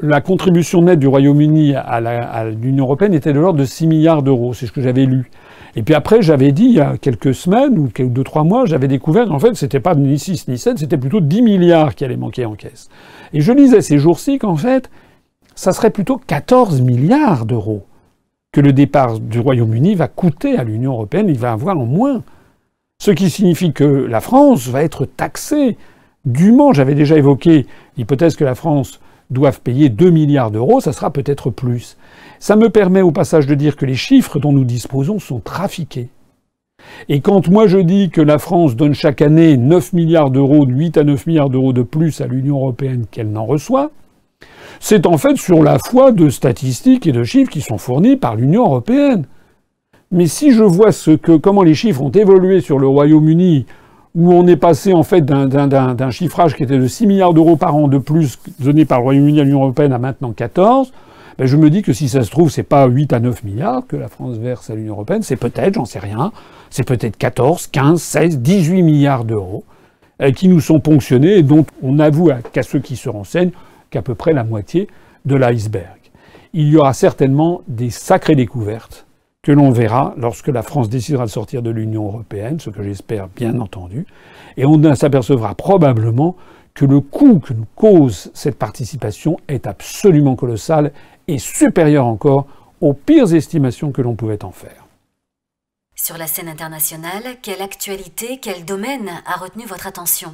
[0.02, 4.56] la contribution nette du Royaume-Uni à l'Union européenne était de l'ordre de 6 milliards d'euros,
[4.56, 5.30] c'est ce que j'avais lu.
[5.76, 8.88] Et puis après, j'avais dit, il y a quelques semaines, ou deux, trois mois, j'avais
[8.88, 12.18] découvert qu'en fait, c'était pas ni 6 ni 7, c'était plutôt 10 milliards qui allaient
[12.18, 12.90] manquer en caisse.
[13.34, 14.90] Et je lisais ces jours-ci qu'en fait,
[15.56, 17.86] ça serait plutôt 14 milliards d'euros
[18.52, 22.24] que le départ du Royaume-Uni va coûter à l'Union européenne, il va avoir en moins.
[23.00, 25.76] Ce qui signifie que la France va être taxée
[26.24, 26.72] dûment.
[26.72, 27.66] J'avais déjà évoqué
[27.98, 31.98] l'hypothèse que la France doive payer 2 milliards d'euros, ça sera peut-être plus.
[32.40, 36.10] Ça me permet au passage de dire que les chiffres dont nous disposons sont trafiqués.
[37.10, 40.98] Et quand moi je dis que la France donne chaque année 9 milliards d'euros, 8
[40.98, 43.92] à 9 milliards d'euros de plus à l'Union européenne qu'elle n'en reçoit,
[44.80, 48.36] c'est en fait sur la foi de statistiques et de chiffres qui sont fournis par
[48.36, 49.26] l'Union européenne.
[50.12, 50.90] Mais si je vois
[51.42, 53.66] comment les chiffres ont évolué sur le Royaume-Uni,
[54.16, 57.76] où on est passé en fait d'un chiffrage qui était de 6 milliards d'euros par
[57.76, 60.92] an de plus donné par le Royaume-Uni à l'Union européenne à maintenant 14,
[61.38, 63.88] ben je me dis que si ça se trouve, c'est pas 8 à 9 milliards
[63.88, 66.32] que la France verse à l'Union européenne, c'est peut-être, j'en sais rien,
[66.70, 69.64] c'est peut-être 14, 15, 16, 18 milliards d'euros
[70.22, 73.52] euh, qui nous sont ponctionnés et dont on avoue qu'à ceux qui se renseignent
[73.90, 74.88] qu'à peu près la moitié
[75.26, 76.00] de l'iceberg.
[76.54, 79.08] Il y aura certainement des sacrées découvertes
[79.42, 83.28] que l'on verra lorsque la France décidera de sortir de l'Union européenne, ce que j'espère
[83.28, 84.06] bien entendu,
[84.56, 86.36] et on s'apercevra probablement
[86.74, 90.92] que le coût que nous cause cette participation est absolument colossal
[91.28, 92.48] et supérieur encore
[92.82, 94.84] aux pires estimations que l'on pouvait en faire.
[95.96, 100.34] Sur la scène internationale, quelle actualité, quel domaine a retenu votre attention?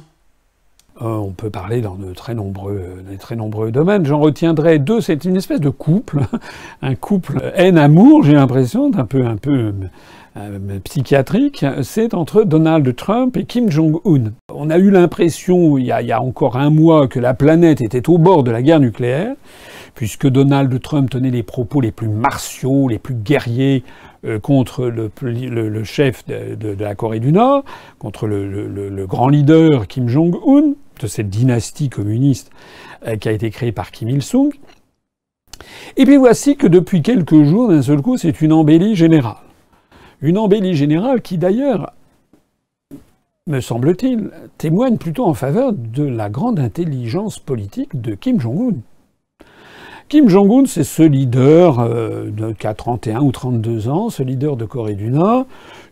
[1.00, 4.04] Euh, on peut parler dans de très nombreux, très nombreux domaines.
[4.04, 5.00] J'en retiendrai deux.
[5.00, 6.20] C'est une espèce de couple,
[6.82, 9.72] un couple haine-amour, j'ai l'impression, un peu, un peu
[10.36, 11.64] euh, psychiatrique.
[11.82, 14.32] C'est entre Donald Trump et Kim Jong-un.
[14.52, 18.08] On a eu l'impression, il, il, y a encore un mois, que la planète était
[18.08, 19.36] au bord de la guerre nucléaire
[20.00, 23.84] puisque Donald Trump tenait les propos les plus martiaux, les plus guerriers
[24.24, 27.64] euh, contre le, chef de, la Corée du Nord,
[27.98, 32.50] contre le, grand leader Kim Jong-un, de cette dynastie communiste
[33.06, 34.54] euh, qui a été créée par Kim Il-sung.
[35.98, 39.36] Et puis voici que depuis quelques jours, d'un seul coup, c'est une embellie générale.
[40.22, 41.92] Une embellie générale qui d'ailleurs,
[43.46, 48.78] me semble-t-il, témoigne plutôt en faveur de la grande intelligence politique de Kim Jong-un.
[50.10, 54.64] Kim Jong-un, c'est ce leader euh, qui a 31 ou 32 ans, ce leader de
[54.64, 55.46] Corée du Nord,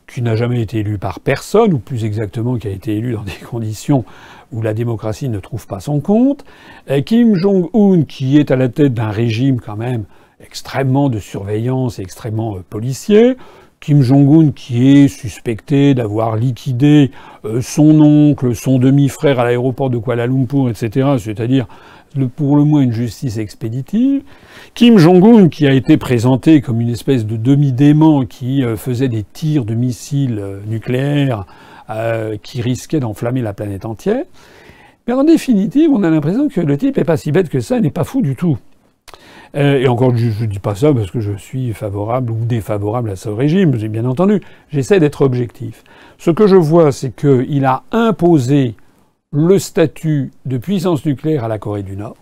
[0.09, 3.23] qui n'a jamais été élu par personne, ou plus exactement qui a été élu dans
[3.23, 4.05] des conditions
[4.51, 6.45] où la démocratie ne trouve pas son compte.
[6.89, 10.03] Et Kim Jong-un, qui est à la tête d'un régime quand même
[10.45, 13.37] extrêmement de surveillance et extrêmement euh, policier.
[13.79, 17.13] Kim Jong-un qui est suspecté d'avoir liquidé
[17.45, 21.69] euh, son oncle, son demi-frère à l'aéroport de Kuala Lumpur, etc., c'est-à-dire
[22.37, 24.23] pour le moins une justice expéditive.
[24.75, 29.25] Kim Jong-un, qui a été présenté comme une espèce de demi-dément qui euh, faisait des
[29.25, 31.47] tirs de missiles euh, nucléaires
[31.91, 34.25] euh, qui risquaient d'enflammer la planète entière.
[35.07, 37.81] Mais en définitive, on a l'impression que le type est pas si bête que ça,
[37.81, 38.59] n'est pas fou du tout.
[39.55, 43.17] Et encore, je ne dis pas ça parce que je suis favorable ou défavorable à
[43.17, 44.43] ce régime, bien entendu.
[44.71, 45.85] J'essaie d'être objectif.
[46.19, 48.75] Ce que je vois, c'est qu'il a imposé
[49.33, 52.17] le statut de puissance nucléaire à la Corée du Nord.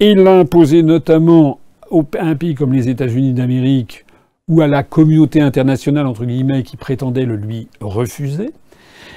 [0.00, 4.06] Et il l'a imposé notamment à un pays comme les États-Unis d'Amérique
[4.46, 8.50] ou à la communauté internationale, entre guillemets, qui prétendait le lui refuser.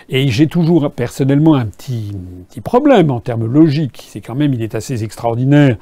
[0.10, 2.12] Et j'ai toujours personnellement un petit,
[2.50, 4.04] petit problème en termes logiques.
[4.10, 5.78] C'est quand même, il est assez extraordinaire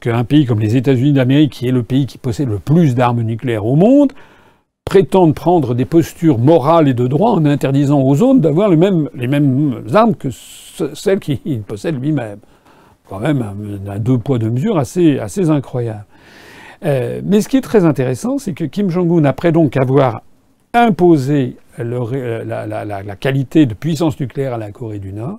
[0.00, 3.22] qu'un pays comme les États-Unis d'Amérique, qui est le pays qui possède le plus d'armes
[3.22, 4.12] nucléaires au monde,
[4.84, 9.84] prétende prendre des postures morales et de droit en interdisant aux autres d'avoir les mêmes,
[9.94, 10.28] armes que
[10.94, 12.38] celles qu'il possède lui-même.
[13.08, 13.44] Quand même
[13.86, 16.06] un, deux poids, deux mesures assez, assez incroyable.
[16.84, 20.22] Euh, mais ce qui est très intéressant, c'est que Kim Jong-un, après donc avoir
[20.72, 25.38] imposé la, la, qualité de puissance nucléaire à la Corée du Nord,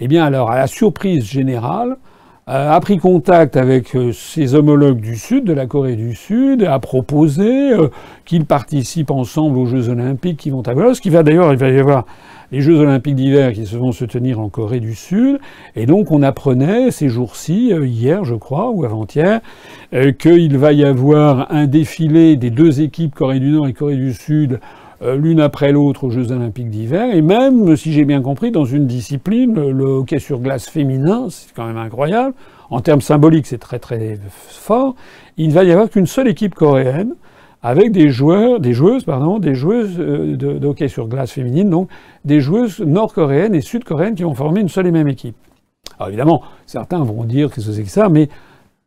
[0.00, 1.96] eh bien alors, à la surprise générale,
[2.46, 6.78] a pris contact avec euh, ses homologues du Sud, de la Corée du Sud, a
[6.80, 7.88] proposé euh,
[8.24, 10.94] qu'ils participent ensemble aux Jeux Olympiques qui vont avoir.
[10.96, 12.04] Ce qui va d'ailleurs, il va y avoir
[12.50, 15.38] les Jeux Olympiques d'hiver qui vont se tenir en Corée du Sud.
[15.76, 19.40] Et donc on apprenait ces jours-ci, euh, hier je crois, ou avant-hier,
[20.18, 24.12] qu'il va y avoir un défilé des deux équipes Corée du Nord et Corée du
[24.14, 28.50] Sud euh, l'une après l'autre aux Jeux olympiques d'hiver, et même, si j'ai bien compris,
[28.50, 32.34] dans une discipline, le hockey sur glace féminin, c'est quand même incroyable,
[32.70, 34.94] en termes symboliques c'est très très fort,
[35.36, 37.14] il ne va y avoir qu'une seule équipe coréenne,
[37.62, 41.88] avec des joueurs, des joueuses, pardon, des joueuses euh, de, hockey sur glace féminine, donc
[42.24, 45.36] des joueuses nord-coréennes et sud-coréennes qui vont former une seule et même équipe.
[45.98, 48.28] Alors évidemment, certains vont dire que c'est que ça, mais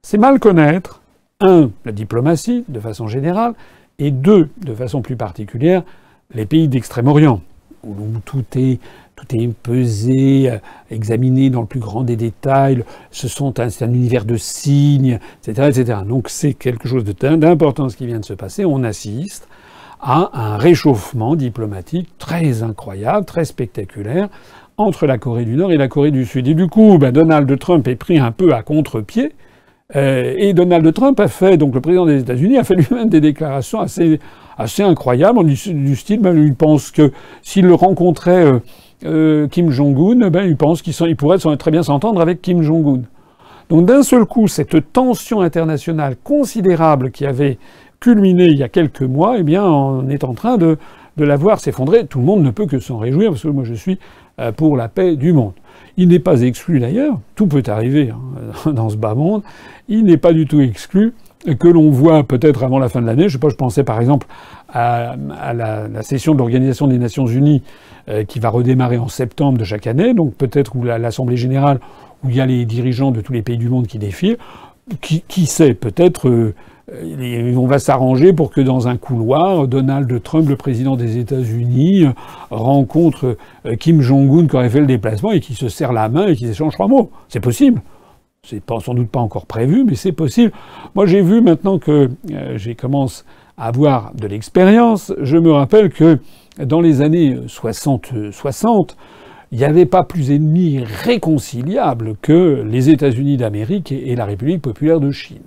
[0.01, 1.01] c'est mal connaître,
[1.39, 3.53] un, la diplomatie, de façon générale,
[3.97, 5.83] et deux, de façon plus particulière,
[6.33, 7.41] les pays d'Extrême-Orient,
[7.83, 7.93] où
[8.25, 8.79] tout est,
[9.15, 10.57] tout est pesé, euh,
[10.89, 15.69] examiné dans le plus grand des détails, ce sont un, un univers de signes, etc.
[15.69, 15.99] etc.
[16.05, 18.65] Donc c'est quelque chose d'important qui vient de se passer.
[18.65, 19.47] On assiste
[20.01, 24.29] à un réchauffement diplomatique très incroyable, très spectaculaire
[24.77, 26.47] entre la Corée du Nord et la Corée du Sud.
[26.47, 29.33] Et du coup, ben, Donald Trump est pris un peu à contre-pied.
[29.95, 33.21] Euh, et Donald Trump a fait, donc le président des États-Unis, a fait lui-même des
[33.21, 34.19] déclarations assez
[34.57, 38.59] assez incroyable, du, style, ben, il pense que s'il le rencontrait euh,
[39.05, 43.01] euh, Kim Jong-un, ben, il pense qu'il pourrait très bien s'entendre avec Kim Jong-un.
[43.69, 47.57] Donc d'un seul coup, cette tension internationale considérable qui avait
[47.99, 50.77] culminé il y a quelques mois, eh bien, on est en train de,
[51.17, 52.05] de la voir s'effondrer.
[52.05, 53.99] Tout le monde ne peut que s'en réjouir, parce que moi je suis
[54.39, 55.53] euh, pour la paix du monde.
[55.97, 59.43] Il n'est pas exclu d'ailleurs, tout peut arriver hein, dans ce bas monde,
[59.87, 61.13] il n'est pas du tout exclu
[61.53, 63.27] que l'on voit peut-être avant la fin de l'année.
[63.27, 64.27] Je sais pas, je pensais par exemple
[64.69, 65.15] à,
[65.53, 67.61] la, session de l'Organisation des Nations Unies
[68.09, 71.79] euh, qui va redémarrer en septembre de chaque année, donc peut-être où l'Assemblée générale
[72.23, 74.37] où il y a les dirigeants de tous les pays du monde qui défilent.
[75.01, 76.53] Qui, sait, peut-être euh,
[77.55, 82.05] on va s'arranger pour que dans un couloir, Donald Trump, le président des États-Unis,
[82.51, 86.27] rencontre euh, Kim Jong-un qui aurait fait le déplacement et qui se serre la main
[86.27, 87.09] et qui s'échange trois mots.
[87.29, 87.81] C'est possible.
[88.47, 90.51] C'est sans doute pas encore prévu, mais c'est possible.
[90.93, 93.23] Moi, j'ai vu maintenant que euh, j'ai commencé
[93.57, 95.13] à avoir de l'expérience.
[95.21, 96.19] Je me rappelle que
[96.59, 98.95] dans les années 60, 60
[99.51, 104.99] il n'y avait pas plus ennemis réconciliables que les États-Unis d'Amérique et la République populaire
[104.99, 105.43] de Chine.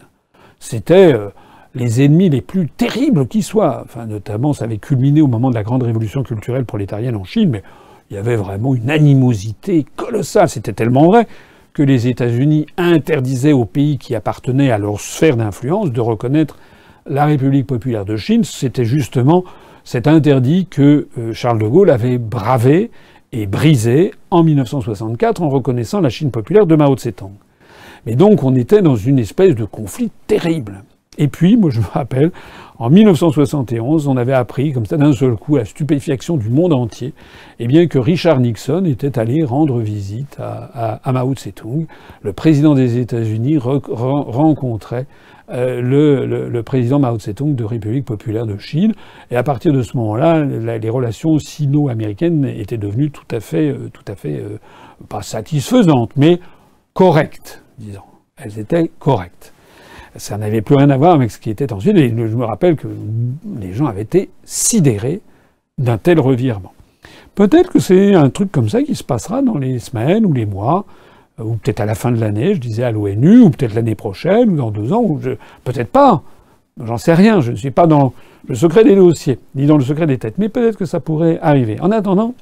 [0.60, 1.28] C'était euh,
[1.74, 3.82] les ennemis les plus terribles qui soient.
[3.84, 7.50] Enfin, notamment, ça avait culminé au moment de la grande révolution culturelle prolétarienne en Chine,
[7.50, 7.62] mais
[8.10, 10.48] il y avait vraiment une animosité colossale.
[10.48, 11.26] C'était tellement vrai
[11.82, 16.56] les États-Unis interdisaient aux pays qui appartenaient à leur sphère d'influence de reconnaître
[17.06, 18.44] la République populaire de Chine.
[18.44, 19.44] C'était justement
[19.84, 22.90] cet interdit que euh, Charles de Gaulle avait bravé
[23.32, 27.32] et brisé en 1964 en reconnaissant la Chine populaire de Mao Tse-tung.
[28.06, 30.82] Mais donc on était dans une espèce de conflit terrible.
[31.18, 32.30] Et puis, moi je me rappelle,
[32.78, 36.72] en 1971, on avait appris, comme ça d'un seul coup, à la stupéfaction du monde
[36.72, 37.12] entier,
[37.58, 41.86] eh bien que Richard Nixon était allé rendre visite à, Mao Tse-tung.
[42.22, 45.06] Le président des États-Unis rencontrait
[45.50, 48.94] euh, le, le, président Mao Tse-tung de République populaire de Chine.
[49.32, 53.90] Et à partir de ce moment-là, les relations sino-américaines étaient devenues tout à fait, euh,
[53.92, 54.58] tout à fait euh,
[55.08, 56.38] pas satisfaisantes, mais
[56.92, 58.02] correctes, disons.
[58.36, 59.52] Elles étaient correctes
[60.18, 61.96] ça n'avait plus rien à voir avec ce qui était ensuite.
[61.96, 62.88] Et je me rappelle que
[63.58, 65.20] les gens avaient été sidérés
[65.78, 66.72] d'un tel revirement.
[67.34, 70.44] Peut-être que c'est un truc comme ça qui se passera dans les semaines ou les
[70.46, 70.84] mois,
[71.38, 74.50] ou peut-être à la fin de l'année, je disais à l'ONU, ou peut-être l'année prochaine,
[74.50, 75.20] ou dans deux ans, ou
[75.64, 76.22] peut-être pas.
[76.84, 78.12] J'en sais rien, je ne suis pas dans
[78.48, 81.38] le secret des dossiers, ni dans le secret des têtes, mais peut-être que ça pourrait
[81.40, 81.80] arriver.
[81.80, 82.34] En attendant,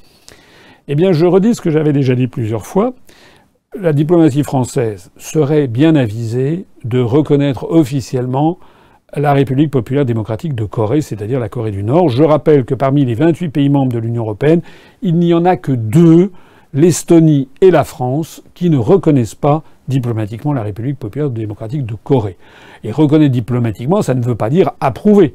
[0.89, 2.95] eh bien, je redis ce que j'avais déjà dit plusieurs fois.
[3.75, 8.59] La diplomatie française serait bien avisée de reconnaître officiellement
[9.15, 12.09] la République populaire démocratique de Corée, c'est-à-dire la Corée du Nord.
[12.09, 14.63] Je rappelle que parmi les 28 pays membres de l'Union européenne,
[15.03, 16.33] il n'y en a que deux,
[16.75, 22.37] l'Estonie et la France, qui ne reconnaissent pas diplomatiquement la République populaire démocratique de Corée.
[22.83, 25.35] Et reconnaître diplomatiquement, ça ne veut pas dire approuver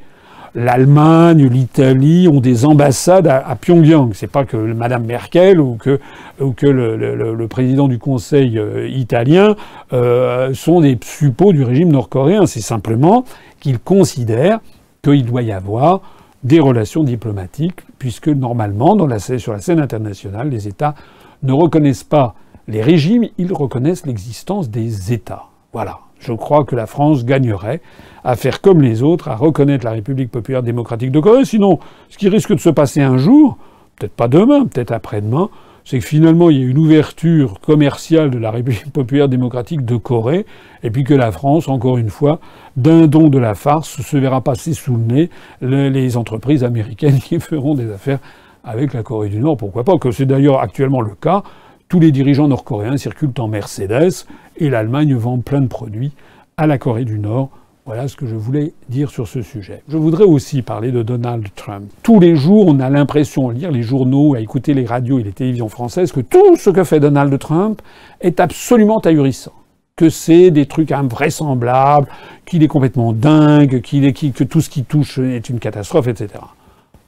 [0.55, 4.11] l'Allemagne, l'Italie ont des ambassades à, Pyongyang.
[4.13, 5.99] C'est pas que Madame Merkel ou que,
[6.39, 9.55] le, président du Conseil euh, italien
[9.93, 12.45] euh, sont des suppôts du régime nord-coréen.
[12.45, 13.25] C'est simplement
[13.59, 14.59] qu'ils considèrent
[15.01, 16.01] qu'il doit y avoir
[16.43, 20.95] des relations diplomatiques, puisque normalement, sur la scène internationale, les États
[21.43, 22.35] ne reconnaissent pas
[22.67, 25.45] les régimes, ils reconnaissent l'existence des États.
[25.73, 25.99] Voilà.
[26.21, 27.81] Je crois que la France gagnerait
[28.23, 31.45] à faire comme les autres, à reconnaître la République populaire démocratique de Corée.
[31.45, 31.79] Sinon,
[32.10, 33.57] ce qui risque de se passer un jour,
[33.97, 35.49] peut-être pas demain, peut-être après-demain,
[35.84, 39.97] c'est que finalement il y a une ouverture commerciale de la République populaire démocratique de
[39.97, 40.45] Corée,
[40.84, 42.39] et puis que la France, encore une fois,
[42.77, 45.29] d'un don de la farce, se verra passer sous le nez
[45.62, 48.19] les entreprises américaines qui feront des affaires
[48.63, 49.57] avec la Corée du Nord.
[49.57, 51.41] Pourquoi pas Que c'est d'ailleurs actuellement le cas.
[51.89, 54.25] Tous les dirigeants nord-coréens circulent en Mercedes
[54.62, 56.12] et l'Allemagne vend plein de produits
[56.56, 57.50] à la Corée du Nord.
[57.88, 59.82] Voilà ce que je voulais dire sur ce sujet.
[59.89, 61.86] Je voudrais aussi parler de Donald Trump.
[62.04, 65.24] Tous les jours, on a l'impression, à lire les journaux, à écouter les radios et
[65.24, 67.82] les télévisions françaises, que tout ce que fait Donald Trump
[68.21, 69.54] est absolument ahurissant.
[69.95, 72.08] Que c'est des trucs invraisemblables,
[72.45, 76.30] qu'il est complètement dingue, qu'il est, que tout ce qui touche est une catastrophe, etc.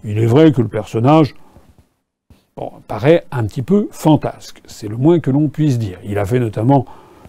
[0.03, 1.35] Il est vrai que le personnage
[2.87, 4.63] paraît un petit peu fantasque.
[4.65, 5.99] C'est le moins que l'on puisse dire.
[6.03, 6.85] Il a fait notamment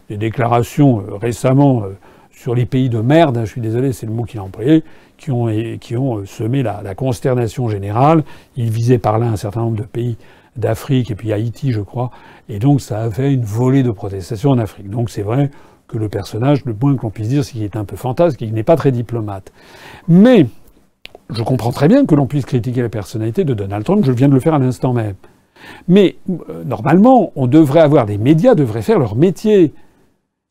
[0.09, 1.97] des déclarations euh, récemment euh,
[2.31, 4.83] sur les pays de merde, hein, je suis désolé, c'est le mot qu'il a employé,
[5.17, 5.49] qui ont,
[5.81, 8.25] qui ont euh, semé la, la, consternation générale.
[8.57, 10.17] Il visait par là un certain nombre de pays
[10.57, 12.11] d'Afrique et puis Haïti, je crois.
[12.49, 14.91] Et donc ça a fait une volée de protestations en Afrique.
[14.91, 15.51] Donc c'est vrai
[15.87, 18.39] que le personnage, le moins que l'on puisse dire, c'est qu'il est un peu fantasque,
[18.39, 19.53] qu'il n'est pas très diplomate.
[20.09, 20.47] Mais
[21.31, 24.29] je comprends très bien que l'on puisse critiquer la personnalité de Donald Trump, je viens
[24.29, 25.15] de le faire à l'instant même.
[25.89, 29.73] Mais euh, normalement, on devrait avoir des médias, devraient faire leur métier.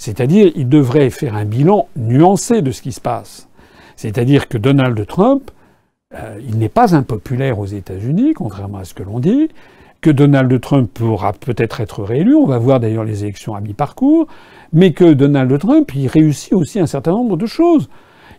[0.04, 3.48] C'est-à-dire, ils devraient faire un bilan nuancé de ce qui se passe.
[3.96, 5.50] C'est-à-dire que Donald Trump,
[6.14, 9.48] euh, il n'est pas impopulaire aux États-Unis, contrairement à ce que l'on dit,
[10.02, 14.28] que Donald Trump pourra peut-être être réélu, on va voir d'ailleurs les élections à mi-parcours,
[14.74, 17.88] mais que Donald Trump, il réussit aussi un certain nombre de choses.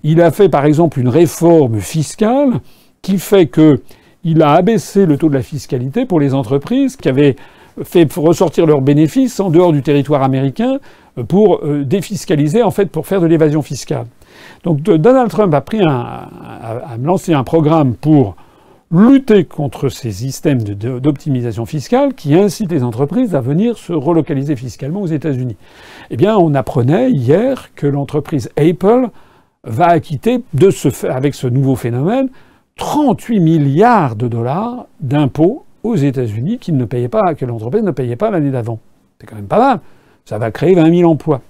[0.03, 2.61] Il a fait par exemple une réforme fiscale
[3.00, 3.81] qui fait que
[4.22, 7.37] il a abaissé le taux de la fiscalité pour les entreprises qui avaient
[7.82, 10.78] fait ressortir leurs bénéfices en dehors du territoire américain
[11.28, 14.06] pour euh, défiscaliser, en fait, pour faire de l'évasion fiscale.
[14.64, 18.37] Donc Donald Trump a pris un, a, lancé un programme pour
[18.90, 25.02] lutter contre ces systèmes d'optimisation fiscale qui incitent les entreprises à venir se relocaliser fiscalement
[25.02, 25.56] aux États-Unis.
[26.10, 29.08] Eh bien, on apprenait hier que l'entreprise Apple
[29.64, 32.28] va acquitter de ce, avec ce nouveau phénomène
[32.76, 38.16] 38 milliards de dollars d'impôts aux États-Unis qu'il ne payait pas, que l'entreprise ne payait
[38.16, 38.81] pas l'année d'avant.
[39.20, 39.81] C'est quand même pas mal.
[40.25, 41.42] Ça va créer 20 000 emplois.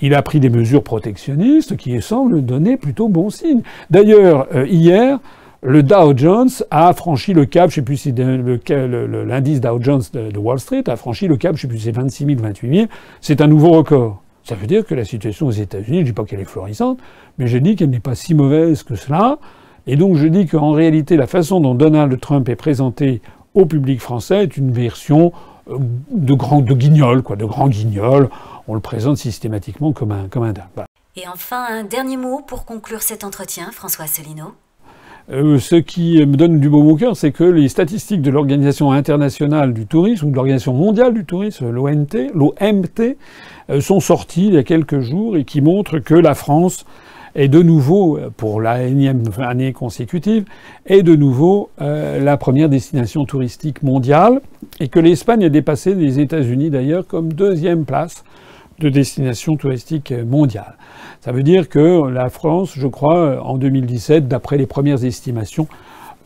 [0.00, 3.62] Il a pris des mesures protectionnistes qui semblent donner plutôt bon signe.
[3.88, 5.18] D'ailleurs, euh, hier,
[5.62, 10.38] le Dow Jones a franchi le cap, je sais plus si l'indice Dow Jones de,
[10.38, 12.86] Wall Street a franchi le cap, je sais plus si c'est 26 000, 28 000.
[13.20, 14.22] C'est un nouveau record.
[14.44, 16.98] Ça veut dire que la situation aux États-Unis, je dis pas qu'elle est florissante,
[17.38, 19.38] mais je dis qu'elle n'est pas si mauvaise que cela.
[19.86, 23.20] Et donc je dis qu'en réalité, la façon dont Donald Trump est présenté
[23.54, 25.32] au public français est une version
[25.68, 25.78] euh,
[26.10, 28.28] de grand de guignol, quoi, de grand guignol.
[28.68, 30.66] On le présente systématiquement comme un comme un dingue.
[31.16, 34.54] Et enfin, un dernier mot pour conclure cet entretien, François Asselineau.
[35.30, 38.90] Euh, ce qui me donne du beau au cœur, c'est que les statistiques de l'Organisation
[38.90, 43.16] internationale du tourisme ou de l'Organisation mondiale du tourisme, l'OMT, l'OMT,
[43.70, 46.84] euh, sont sorties il y a quelques jours et qui montrent que la France
[47.34, 50.44] est de nouveau, pour la énième année consécutive,
[50.86, 54.40] est de nouveau euh, la première destination touristique mondiale
[54.78, 58.24] et que l'Espagne a dépassé les États-Unis d'ailleurs comme deuxième place
[58.78, 60.76] de destination touristique mondiale.
[61.20, 65.68] Ça veut dire que la France, je crois, en 2017, d'après les premières estimations,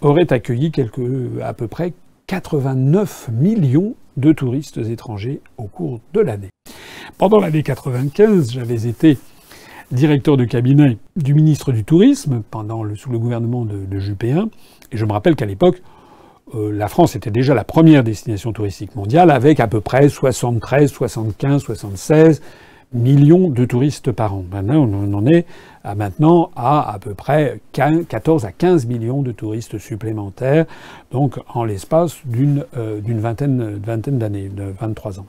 [0.00, 1.02] aurait accueilli quelque,
[1.42, 1.92] à peu près
[2.26, 6.50] 89 millions de touristes étrangers au cours de l'année.
[7.18, 9.18] Pendant l'année 95, j'avais été
[9.92, 14.34] directeur de cabinet du ministre du Tourisme pendant sous le gouvernement de, de Juppé
[14.92, 15.82] Et je me rappelle qu'à l'époque,
[16.54, 20.90] euh, la France était déjà la première destination touristique mondiale avec à peu près 73,
[20.90, 22.42] 75, 76
[22.92, 24.44] millions de touristes par an.
[24.52, 25.46] Maintenant, on en est
[25.82, 30.66] à maintenant à à peu près 14 à 15 millions de touristes supplémentaires,
[31.10, 35.26] donc en l'espace d'une euh, vingtaine, vingtaine d'années, de 23 ans.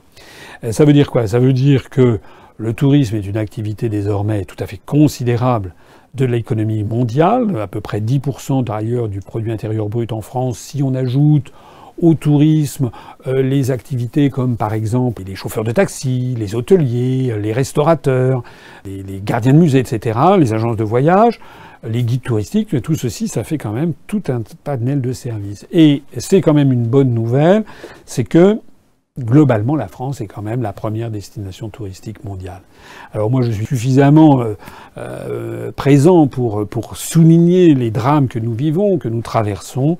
[0.70, 1.26] ça veut dire quoi?
[1.26, 2.20] Ça veut dire que
[2.58, 5.74] le tourisme est une activité désormais tout à fait considérable
[6.14, 10.82] de l'économie mondiale, à peu près 10% d'ailleurs du produit intérieur brut en France, si
[10.82, 11.52] on ajoute
[12.00, 12.90] au tourisme
[13.26, 18.42] euh, les activités comme par exemple les chauffeurs de taxi, les hôteliers, les restaurateurs,
[18.84, 21.40] les, les gardiens de musée, etc., les agences de voyage,
[21.86, 25.66] les guides touristiques, tout ceci, ça fait quand même tout un panel de services.
[25.72, 27.64] Et c'est quand même une bonne nouvelle,
[28.04, 28.60] c'est que
[29.18, 32.60] globalement, la France est quand même la première destination touristique mondiale.
[33.12, 34.54] Alors moi, je suis suffisamment euh,
[34.98, 39.98] euh, présent pour, pour souligner les drames que nous vivons, que nous traversons.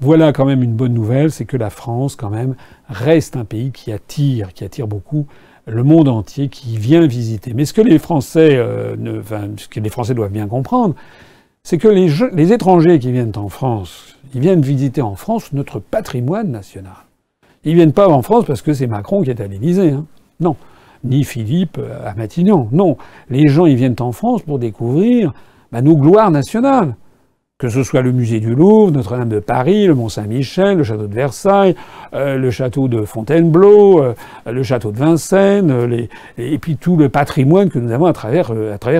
[0.00, 2.54] Voilà quand même une bonne nouvelle, c'est que la France, quand même,
[2.88, 5.26] reste un pays qui attire, qui attire beaucoup
[5.66, 7.52] le monde entier, qui vient visiter.
[7.54, 8.96] Mais ce que les Français, euh,
[9.56, 10.94] ce que les Français doivent bien comprendre,
[11.62, 15.80] c'est que les, les étrangers qui viennent en France, ils viennent visiter en France notre
[15.80, 17.07] patrimoine national.
[17.64, 19.90] Ils viennent pas en France parce que c'est Macron qui est à l'Élysée.
[19.90, 20.06] Hein.
[20.40, 20.56] Non.
[21.04, 22.68] Ni Philippe euh, à Matignon.
[22.72, 22.96] Non.
[23.30, 25.32] Les gens, ils viennent en France pour découvrir
[25.72, 26.94] bah, nos gloires nationales
[27.58, 31.14] que ce soit le musée du Louvre, Notre-Dame de Paris, le Mont-Saint-Michel, le château de
[31.14, 31.74] Versailles,
[32.14, 34.14] euh, le château de Fontainebleau, euh,
[34.46, 36.06] le château de Vincennes, euh,
[36.38, 38.46] et puis tout le patrimoine que nous avons à travers,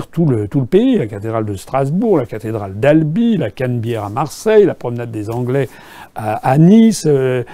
[0.07, 4.75] tout, le, pays, la cathédrale de Strasbourg, la cathédrale d'Albi, la Canebière à Marseille, la
[4.75, 5.69] promenade des Anglais
[6.15, 7.45] à, Nice, les,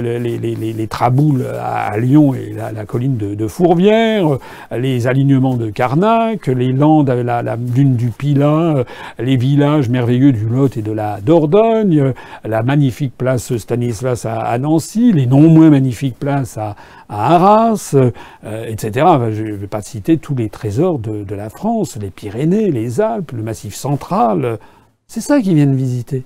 [0.00, 4.38] les, les, Traboules à, Lyon et la, colline de, de, Fourvière,
[4.76, 8.82] les alignements de Carnac, les Landes, la, la dune du Pilat,
[9.20, 12.12] les villages merveilleux du Lot et de la Dordogne,
[12.44, 16.76] la magnifique place Stanislas à, Nancy, les non moins magnifiques places à,
[17.08, 19.06] Arras, euh, etc.
[19.30, 23.00] je ne vais pas citer tous les trésors de, de, la France, les Pyrénées, les
[23.00, 24.58] Alpes, le Massif central.
[25.06, 26.24] C'est ça qu'ils viennent visiter.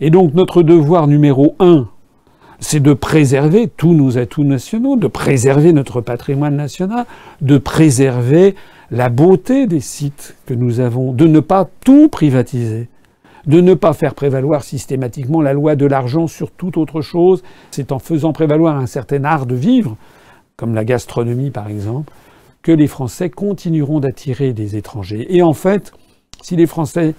[0.00, 1.88] Et donc notre devoir numéro un,
[2.60, 7.06] c'est de préserver tous nos atouts nationaux, de préserver notre patrimoine national,
[7.40, 8.54] de préserver
[8.90, 12.88] la beauté des sites que nous avons, de ne pas tout privatiser
[13.46, 17.42] de ne pas faire prévaloir systématiquement la loi de l'argent sur toute autre chose.
[17.70, 19.96] C'est en faisant prévaloir un certain art de vivre,
[20.56, 22.12] comme la gastronomie par exemple,
[22.62, 25.26] que les Français continueront d'attirer des étrangers.
[25.34, 25.92] Et en fait,
[26.42, 27.14] si les Français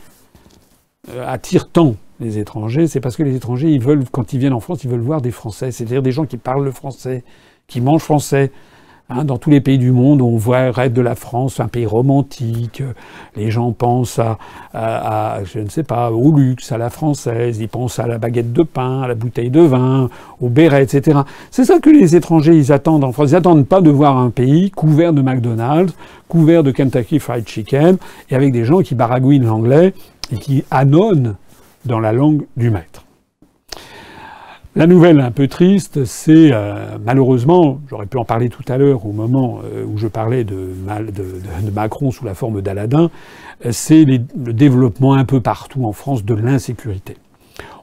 [1.09, 4.53] euh, attirent tant les étrangers, c'est parce que les étrangers, ils veulent, quand ils viennent
[4.53, 7.23] en France, ils veulent voir des Français, c'est-à-dire des gens qui parlent le français,
[7.67, 8.51] qui mangent français,
[9.13, 11.85] Hein, dans tous les pays du monde, on voit rêve de la France, un pays
[11.85, 12.81] romantique.
[13.35, 14.21] Les gens pensent
[14.73, 17.59] à, je ne sais pas, au luxe, à la française.
[17.59, 20.09] Ils pensent à la baguette de pain, à la bouteille de vin,
[20.39, 21.19] au béret, etc.
[21.49, 23.31] C'est ça que les étrangers ils attendent en France.
[23.31, 25.93] Ils attendent pas de voir un pays couvert de McDonald's,
[26.29, 27.97] couvert de Kentucky Fried Chicken,
[28.29, 29.93] et avec des gens qui baragouinent l'anglais
[30.31, 31.35] et qui annonnent
[31.85, 33.03] dans la langue du maître.
[34.73, 39.05] La nouvelle un peu triste, c'est euh, malheureusement, j'aurais pu en parler tout à l'heure
[39.05, 40.69] au moment euh, où je parlais de,
[41.75, 43.11] Macron sous la forme d'Aladin,
[43.65, 47.17] euh, c'est le développement un peu partout en France de l'insécurité.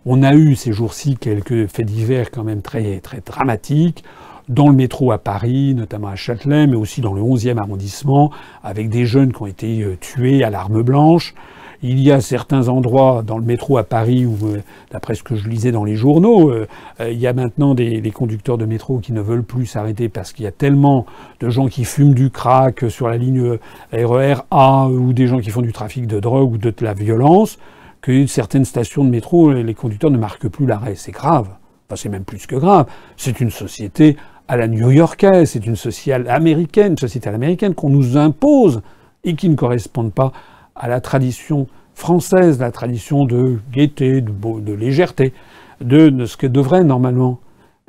[0.07, 4.03] On a eu ces jours-ci quelques faits divers quand même très, très dramatiques
[4.49, 8.31] dans le métro à Paris, notamment à Châtelet, mais aussi dans le 11e arrondissement,
[8.65, 11.35] avec des jeunes qui ont été tués à l'arme blanche.
[11.81, 15.37] Il y a certains endroits dans le métro à Paris où, euh, d'après ce que
[15.37, 16.67] je lisais dans les journaux, euh,
[17.01, 20.33] euh, il y a maintenant des, conducteurs de métro qui ne veulent plus s'arrêter parce
[20.33, 21.07] qu'il y a tellement
[21.39, 23.59] de gens qui fument du crack sur la ligne
[23.93, 26.95] RER e A ou des gens qui font du trafic de drogue ou de, la
[26.95, 27.59] violence
[28.01, 30.95] que certaines stations de métro, les conducteurs ne marquent plus l'arrêt.
[30.97, 31.49] C'est grave.
[31.87, 32.87] Enfin, c'est même plus que grave.
[33.17, 34.17] C'est une société
[34.49, 38.83] à la new-yorkaise, c'est une société américaine, société américaine qu'on nous impose
[39.23, 40.33] et qui ne correspondent pas
[40.79, 45.33] à la tradition française, la tradition de gaieté, de, légèreté,
[45.81, 47.41] de, ce que devrait normalement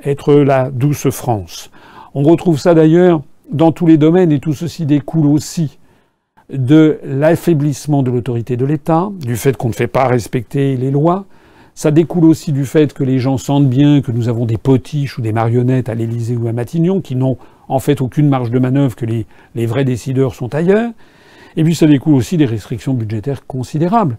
[0.02, 1.70] être la douce France.
[2.14, 3.22] On retrouve ça d'ailleurs
[3.52, 5.78] dans tous les domaines et tout ceci découle aussi
[6.52, 11.26] de l'affaiblissement de l'autorité de l'État, du fait qu'on ne fait pas respecter les lois.
[11.74, 15.18] Ça découle aussi du fait que les gens sentent bien que nous avons des potiches
[15.18, 17.36] ou des marionnettes à l'Élysée ou à Matignon qui n'ont
[17.68, 20.90] en fait aucune marge de manœuvre, que les vrais décideurs sont ailleurs.
[21.56, 24.18] Et puis ça découle aussi des restrictions budgétaires considérables.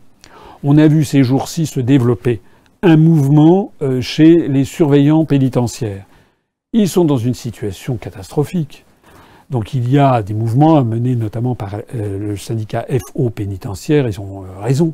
[0.64, 2.42] On a vu ces jours-ci se développer
[2.84, 6.06] un mouvement euh, chez les surveillants pénitentiaires.
[6.74, 8.86] Ils sont dans une situation catastrophique.
[9.50, 14.20] Donc il y a des mouvements menés notamment par euh, le syndicat FO pénitentiaire, ils
[14.20, 14.94] ont euh, raison.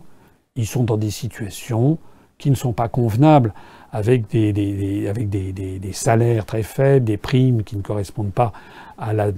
[0.56, 1.98] Ils sont dans des situations
[2.38, 3.54] qui ne sont pas convenables,
[3.92, 8.54] avec des, avec des, salaires très faibles, des primes qui ne correspondent pas
[8.98, 9.32] à la,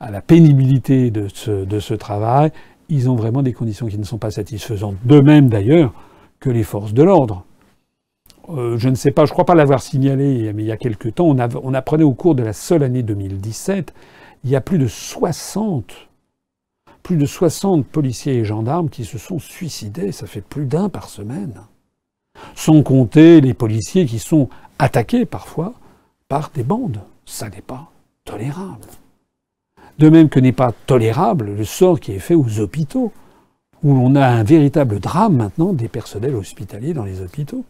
[0.00, 2.50] à la pénibilité de ce, travail,
[2.88, 4.96] ils ont vraiment des conditions qui ne sont pas satisfaisantes.
[5.04, 5.92] De même d'ailleurs
[6.40, 7.44] que les forces de l'ordre.
[8.48, 10.78] Euh, je ne sais pas, je ne crois pas l'avoir signalé, mais il y a
[10.78, 13.94] quelque temps, on, on, apprenait au cours de la seule année 2017,
[14.42, 16.08] il y a plus de 60,
[17.02, 20.12] plus de 60 policiers et gendarmes qui se sont suicidés.
[20.12, 21.60] Ça fait plus d'un par semaine.
[22.54, 24.48] Sans compter les policiers qui sont
[24.78, 25.74] attaqués parfois
[26.28, 27.02] par des bandes.
[27.26, 27.90] Ça n'est pas
[28.24, 28.86] tolérable.
[29.98, 33.12] De même que n'est pas tolérable le sort qui est fait aux hôpitaux,
[33.82, 37.64] où l'on a un véritable drame maintenant des personnels hospitaliers dans les hôpitaux.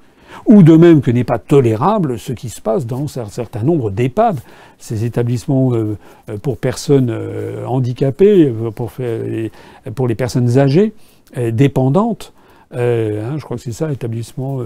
[0.46, 3.90] Ou de même que n'est pas tolérable ce qui se passe dans un certain nombre
[3.90, 4.38] d'EHPAD,
[4.78, 5.96] ces établissements euh,
[6.42, 10.92] pour personnes euh, handicapées, pour, les personnes âgées,
[11.36, 12.32] euh, dépendantes.
[12.72, 14.60] Hein, je crois que c'est ça, établissement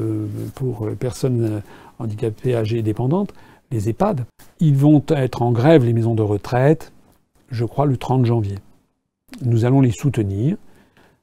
[0.55, 1.63] pour personnes
[1.99, 3.33] handicapées, âgées et dépendantes,
[3.71, 4.27] les EHPAD.
[4.61, 6.93] Ils vont être en grève, les maisons de retraite,
[7.55, 8.59] je crois, le 30 janvier.
[9.43, 10.57] Nous allons les soutenir,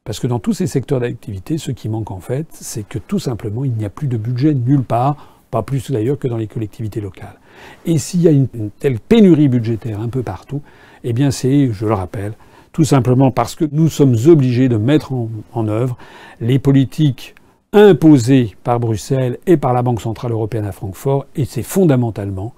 [0.03, 3.19] parce que dans tous ces secteurs d'activité, ce qui manque en fait, c'est que tout
[3.19, 6.47] simplement, il n'y a plus de budget nulle part, pas plus d'ailleurs que dans les
[6.47, 7.39] collectivités locales.
[7.86, 8.47] Et s'il y a une,
[8.79, 10.61] telle pénurie budgétaire un peu partout,
[11.03, 12.34] eh bien c'est, je le rappelle,
[12.71, 15.97] tout simplement parce que nous sommes obligés de mettre en, en œuvre
[16.39, 17.36] les politiques
[17.73, 22.53] imposées par Bruxelles et par la Banque Centrale Européenne à Francfort, et c'est fondamentalement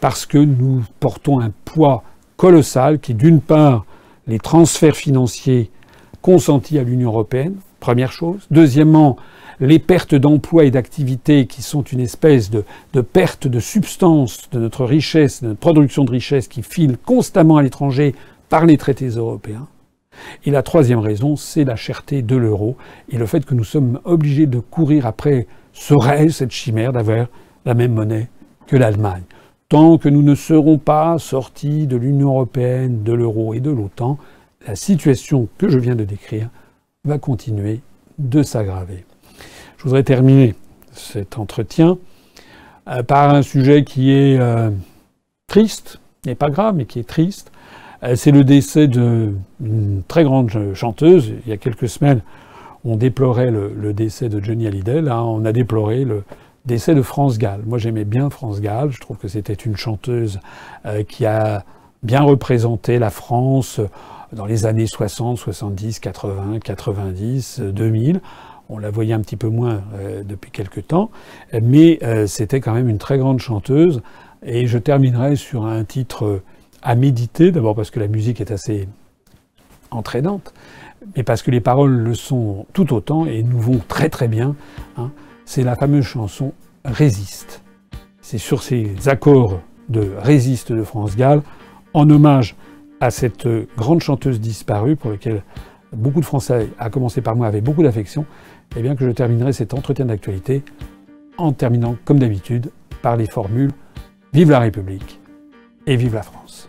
[0.00, 2.02] parce que nous portons un poids
[2.36, 3.84] colossal qui, d'une part,
[4.26, 5.70] les transferts financiers
[6.22, 8.46] consentis à l'Union européenne, première chose.
[8.50, 9.16] Deuxièmement,
[9.60, 14.58] les pertes d'emplois et d'activités qui sont une espèce de, de, perte de substance de
[14.58, 18.14] notre richesse, de notre production de richesse qui file constamment à l'étranger
[18.48, 19.66] par les traités européens.
[20.44, 22.76] Et la troisième raison, c'est la cherté de l'euro
[23.10, 27.26] et le fait que nous sommes obligés de courir après ce rêve, cette chimère d'avoir
[27.64, 28.28] la même monnaie
[28.66, 29.22] que l'Allemagne.
[29.68, 34.16] Tant que nous ne serons pas sortis de l'Union européenne, de l'euro et de l'OTAN,
[34.64, 36.50] la situation que je viens de décrire
[37.04, 37.80] va continuer
[38.18, 39.04] de s'aggraver.
[39.78, 40.54] Je voudrais terminer
[40.92, 41.98] cet entretien
[42.88, 44.70] euh, par un sujet qui est euh,
[45.48, 47.50] triste, n'est pas grave, mais qui est triste.
[48.04, 51.32] Euh, c'est le décès d'une très grande chanteuse.
[51.44, 52.20] Il y a quelques semaines,
[52.84, 55.02] on déplorait le, décès de Johnny Hallyday.
[55.10, 56.22] On a déploré le,
[56.66, 57.62] décès de France Gall.
[57.64, 58.90] Moi, j'aimais bien France Gall.
[58.90, 60.40] Je trouve que c'était une chanteuse
[60.84, 61.64] euh, qui a
[62.02, 63.88] bien représenté la France euh,
[64.32, 68.20] dans les années 60, 70, 80, 90, 2000.
[68.68, 71.10] On la voyait un petit peu moins euh, depuis quelques temps,
[71.62, 74.02] mais c'était quand même une très grande chanteuse.
[74.44, 76.42] Et je terminerai sur un titre
[76.82, 78.88] à méditer, d'abord parce que la musique est assez
[79.92, 80.52] entraînante,
[81.16, 84.56] mais parce que les paroles le sont tout autant et nous vont très très bien.
[84.96, 85.12] Hein
[85.46, 86.52] c'est la fameuse chanson
[86.84, 87.62] Résiste.
[88.20, 91.42] C'est sur ces accords de Résiste de France Gall,
[91.94, 92.54] en hommage
[93.00, 95.42] à cette grande chanteuse disparue pour laquelle
[95.92, 98.22] beaucoup de Français, à commencer par moi, avaient beaucoup d'affection,
[98.74, 100.62] et eh bien que je terminerai cet entretien d'actualité
[101.38, 102.70] en terminant, comme d'habitude,
[103.00, 103.70] par les formules
[104.32, 105.18] Vive la République
[105.86, 106.68] et vive la France.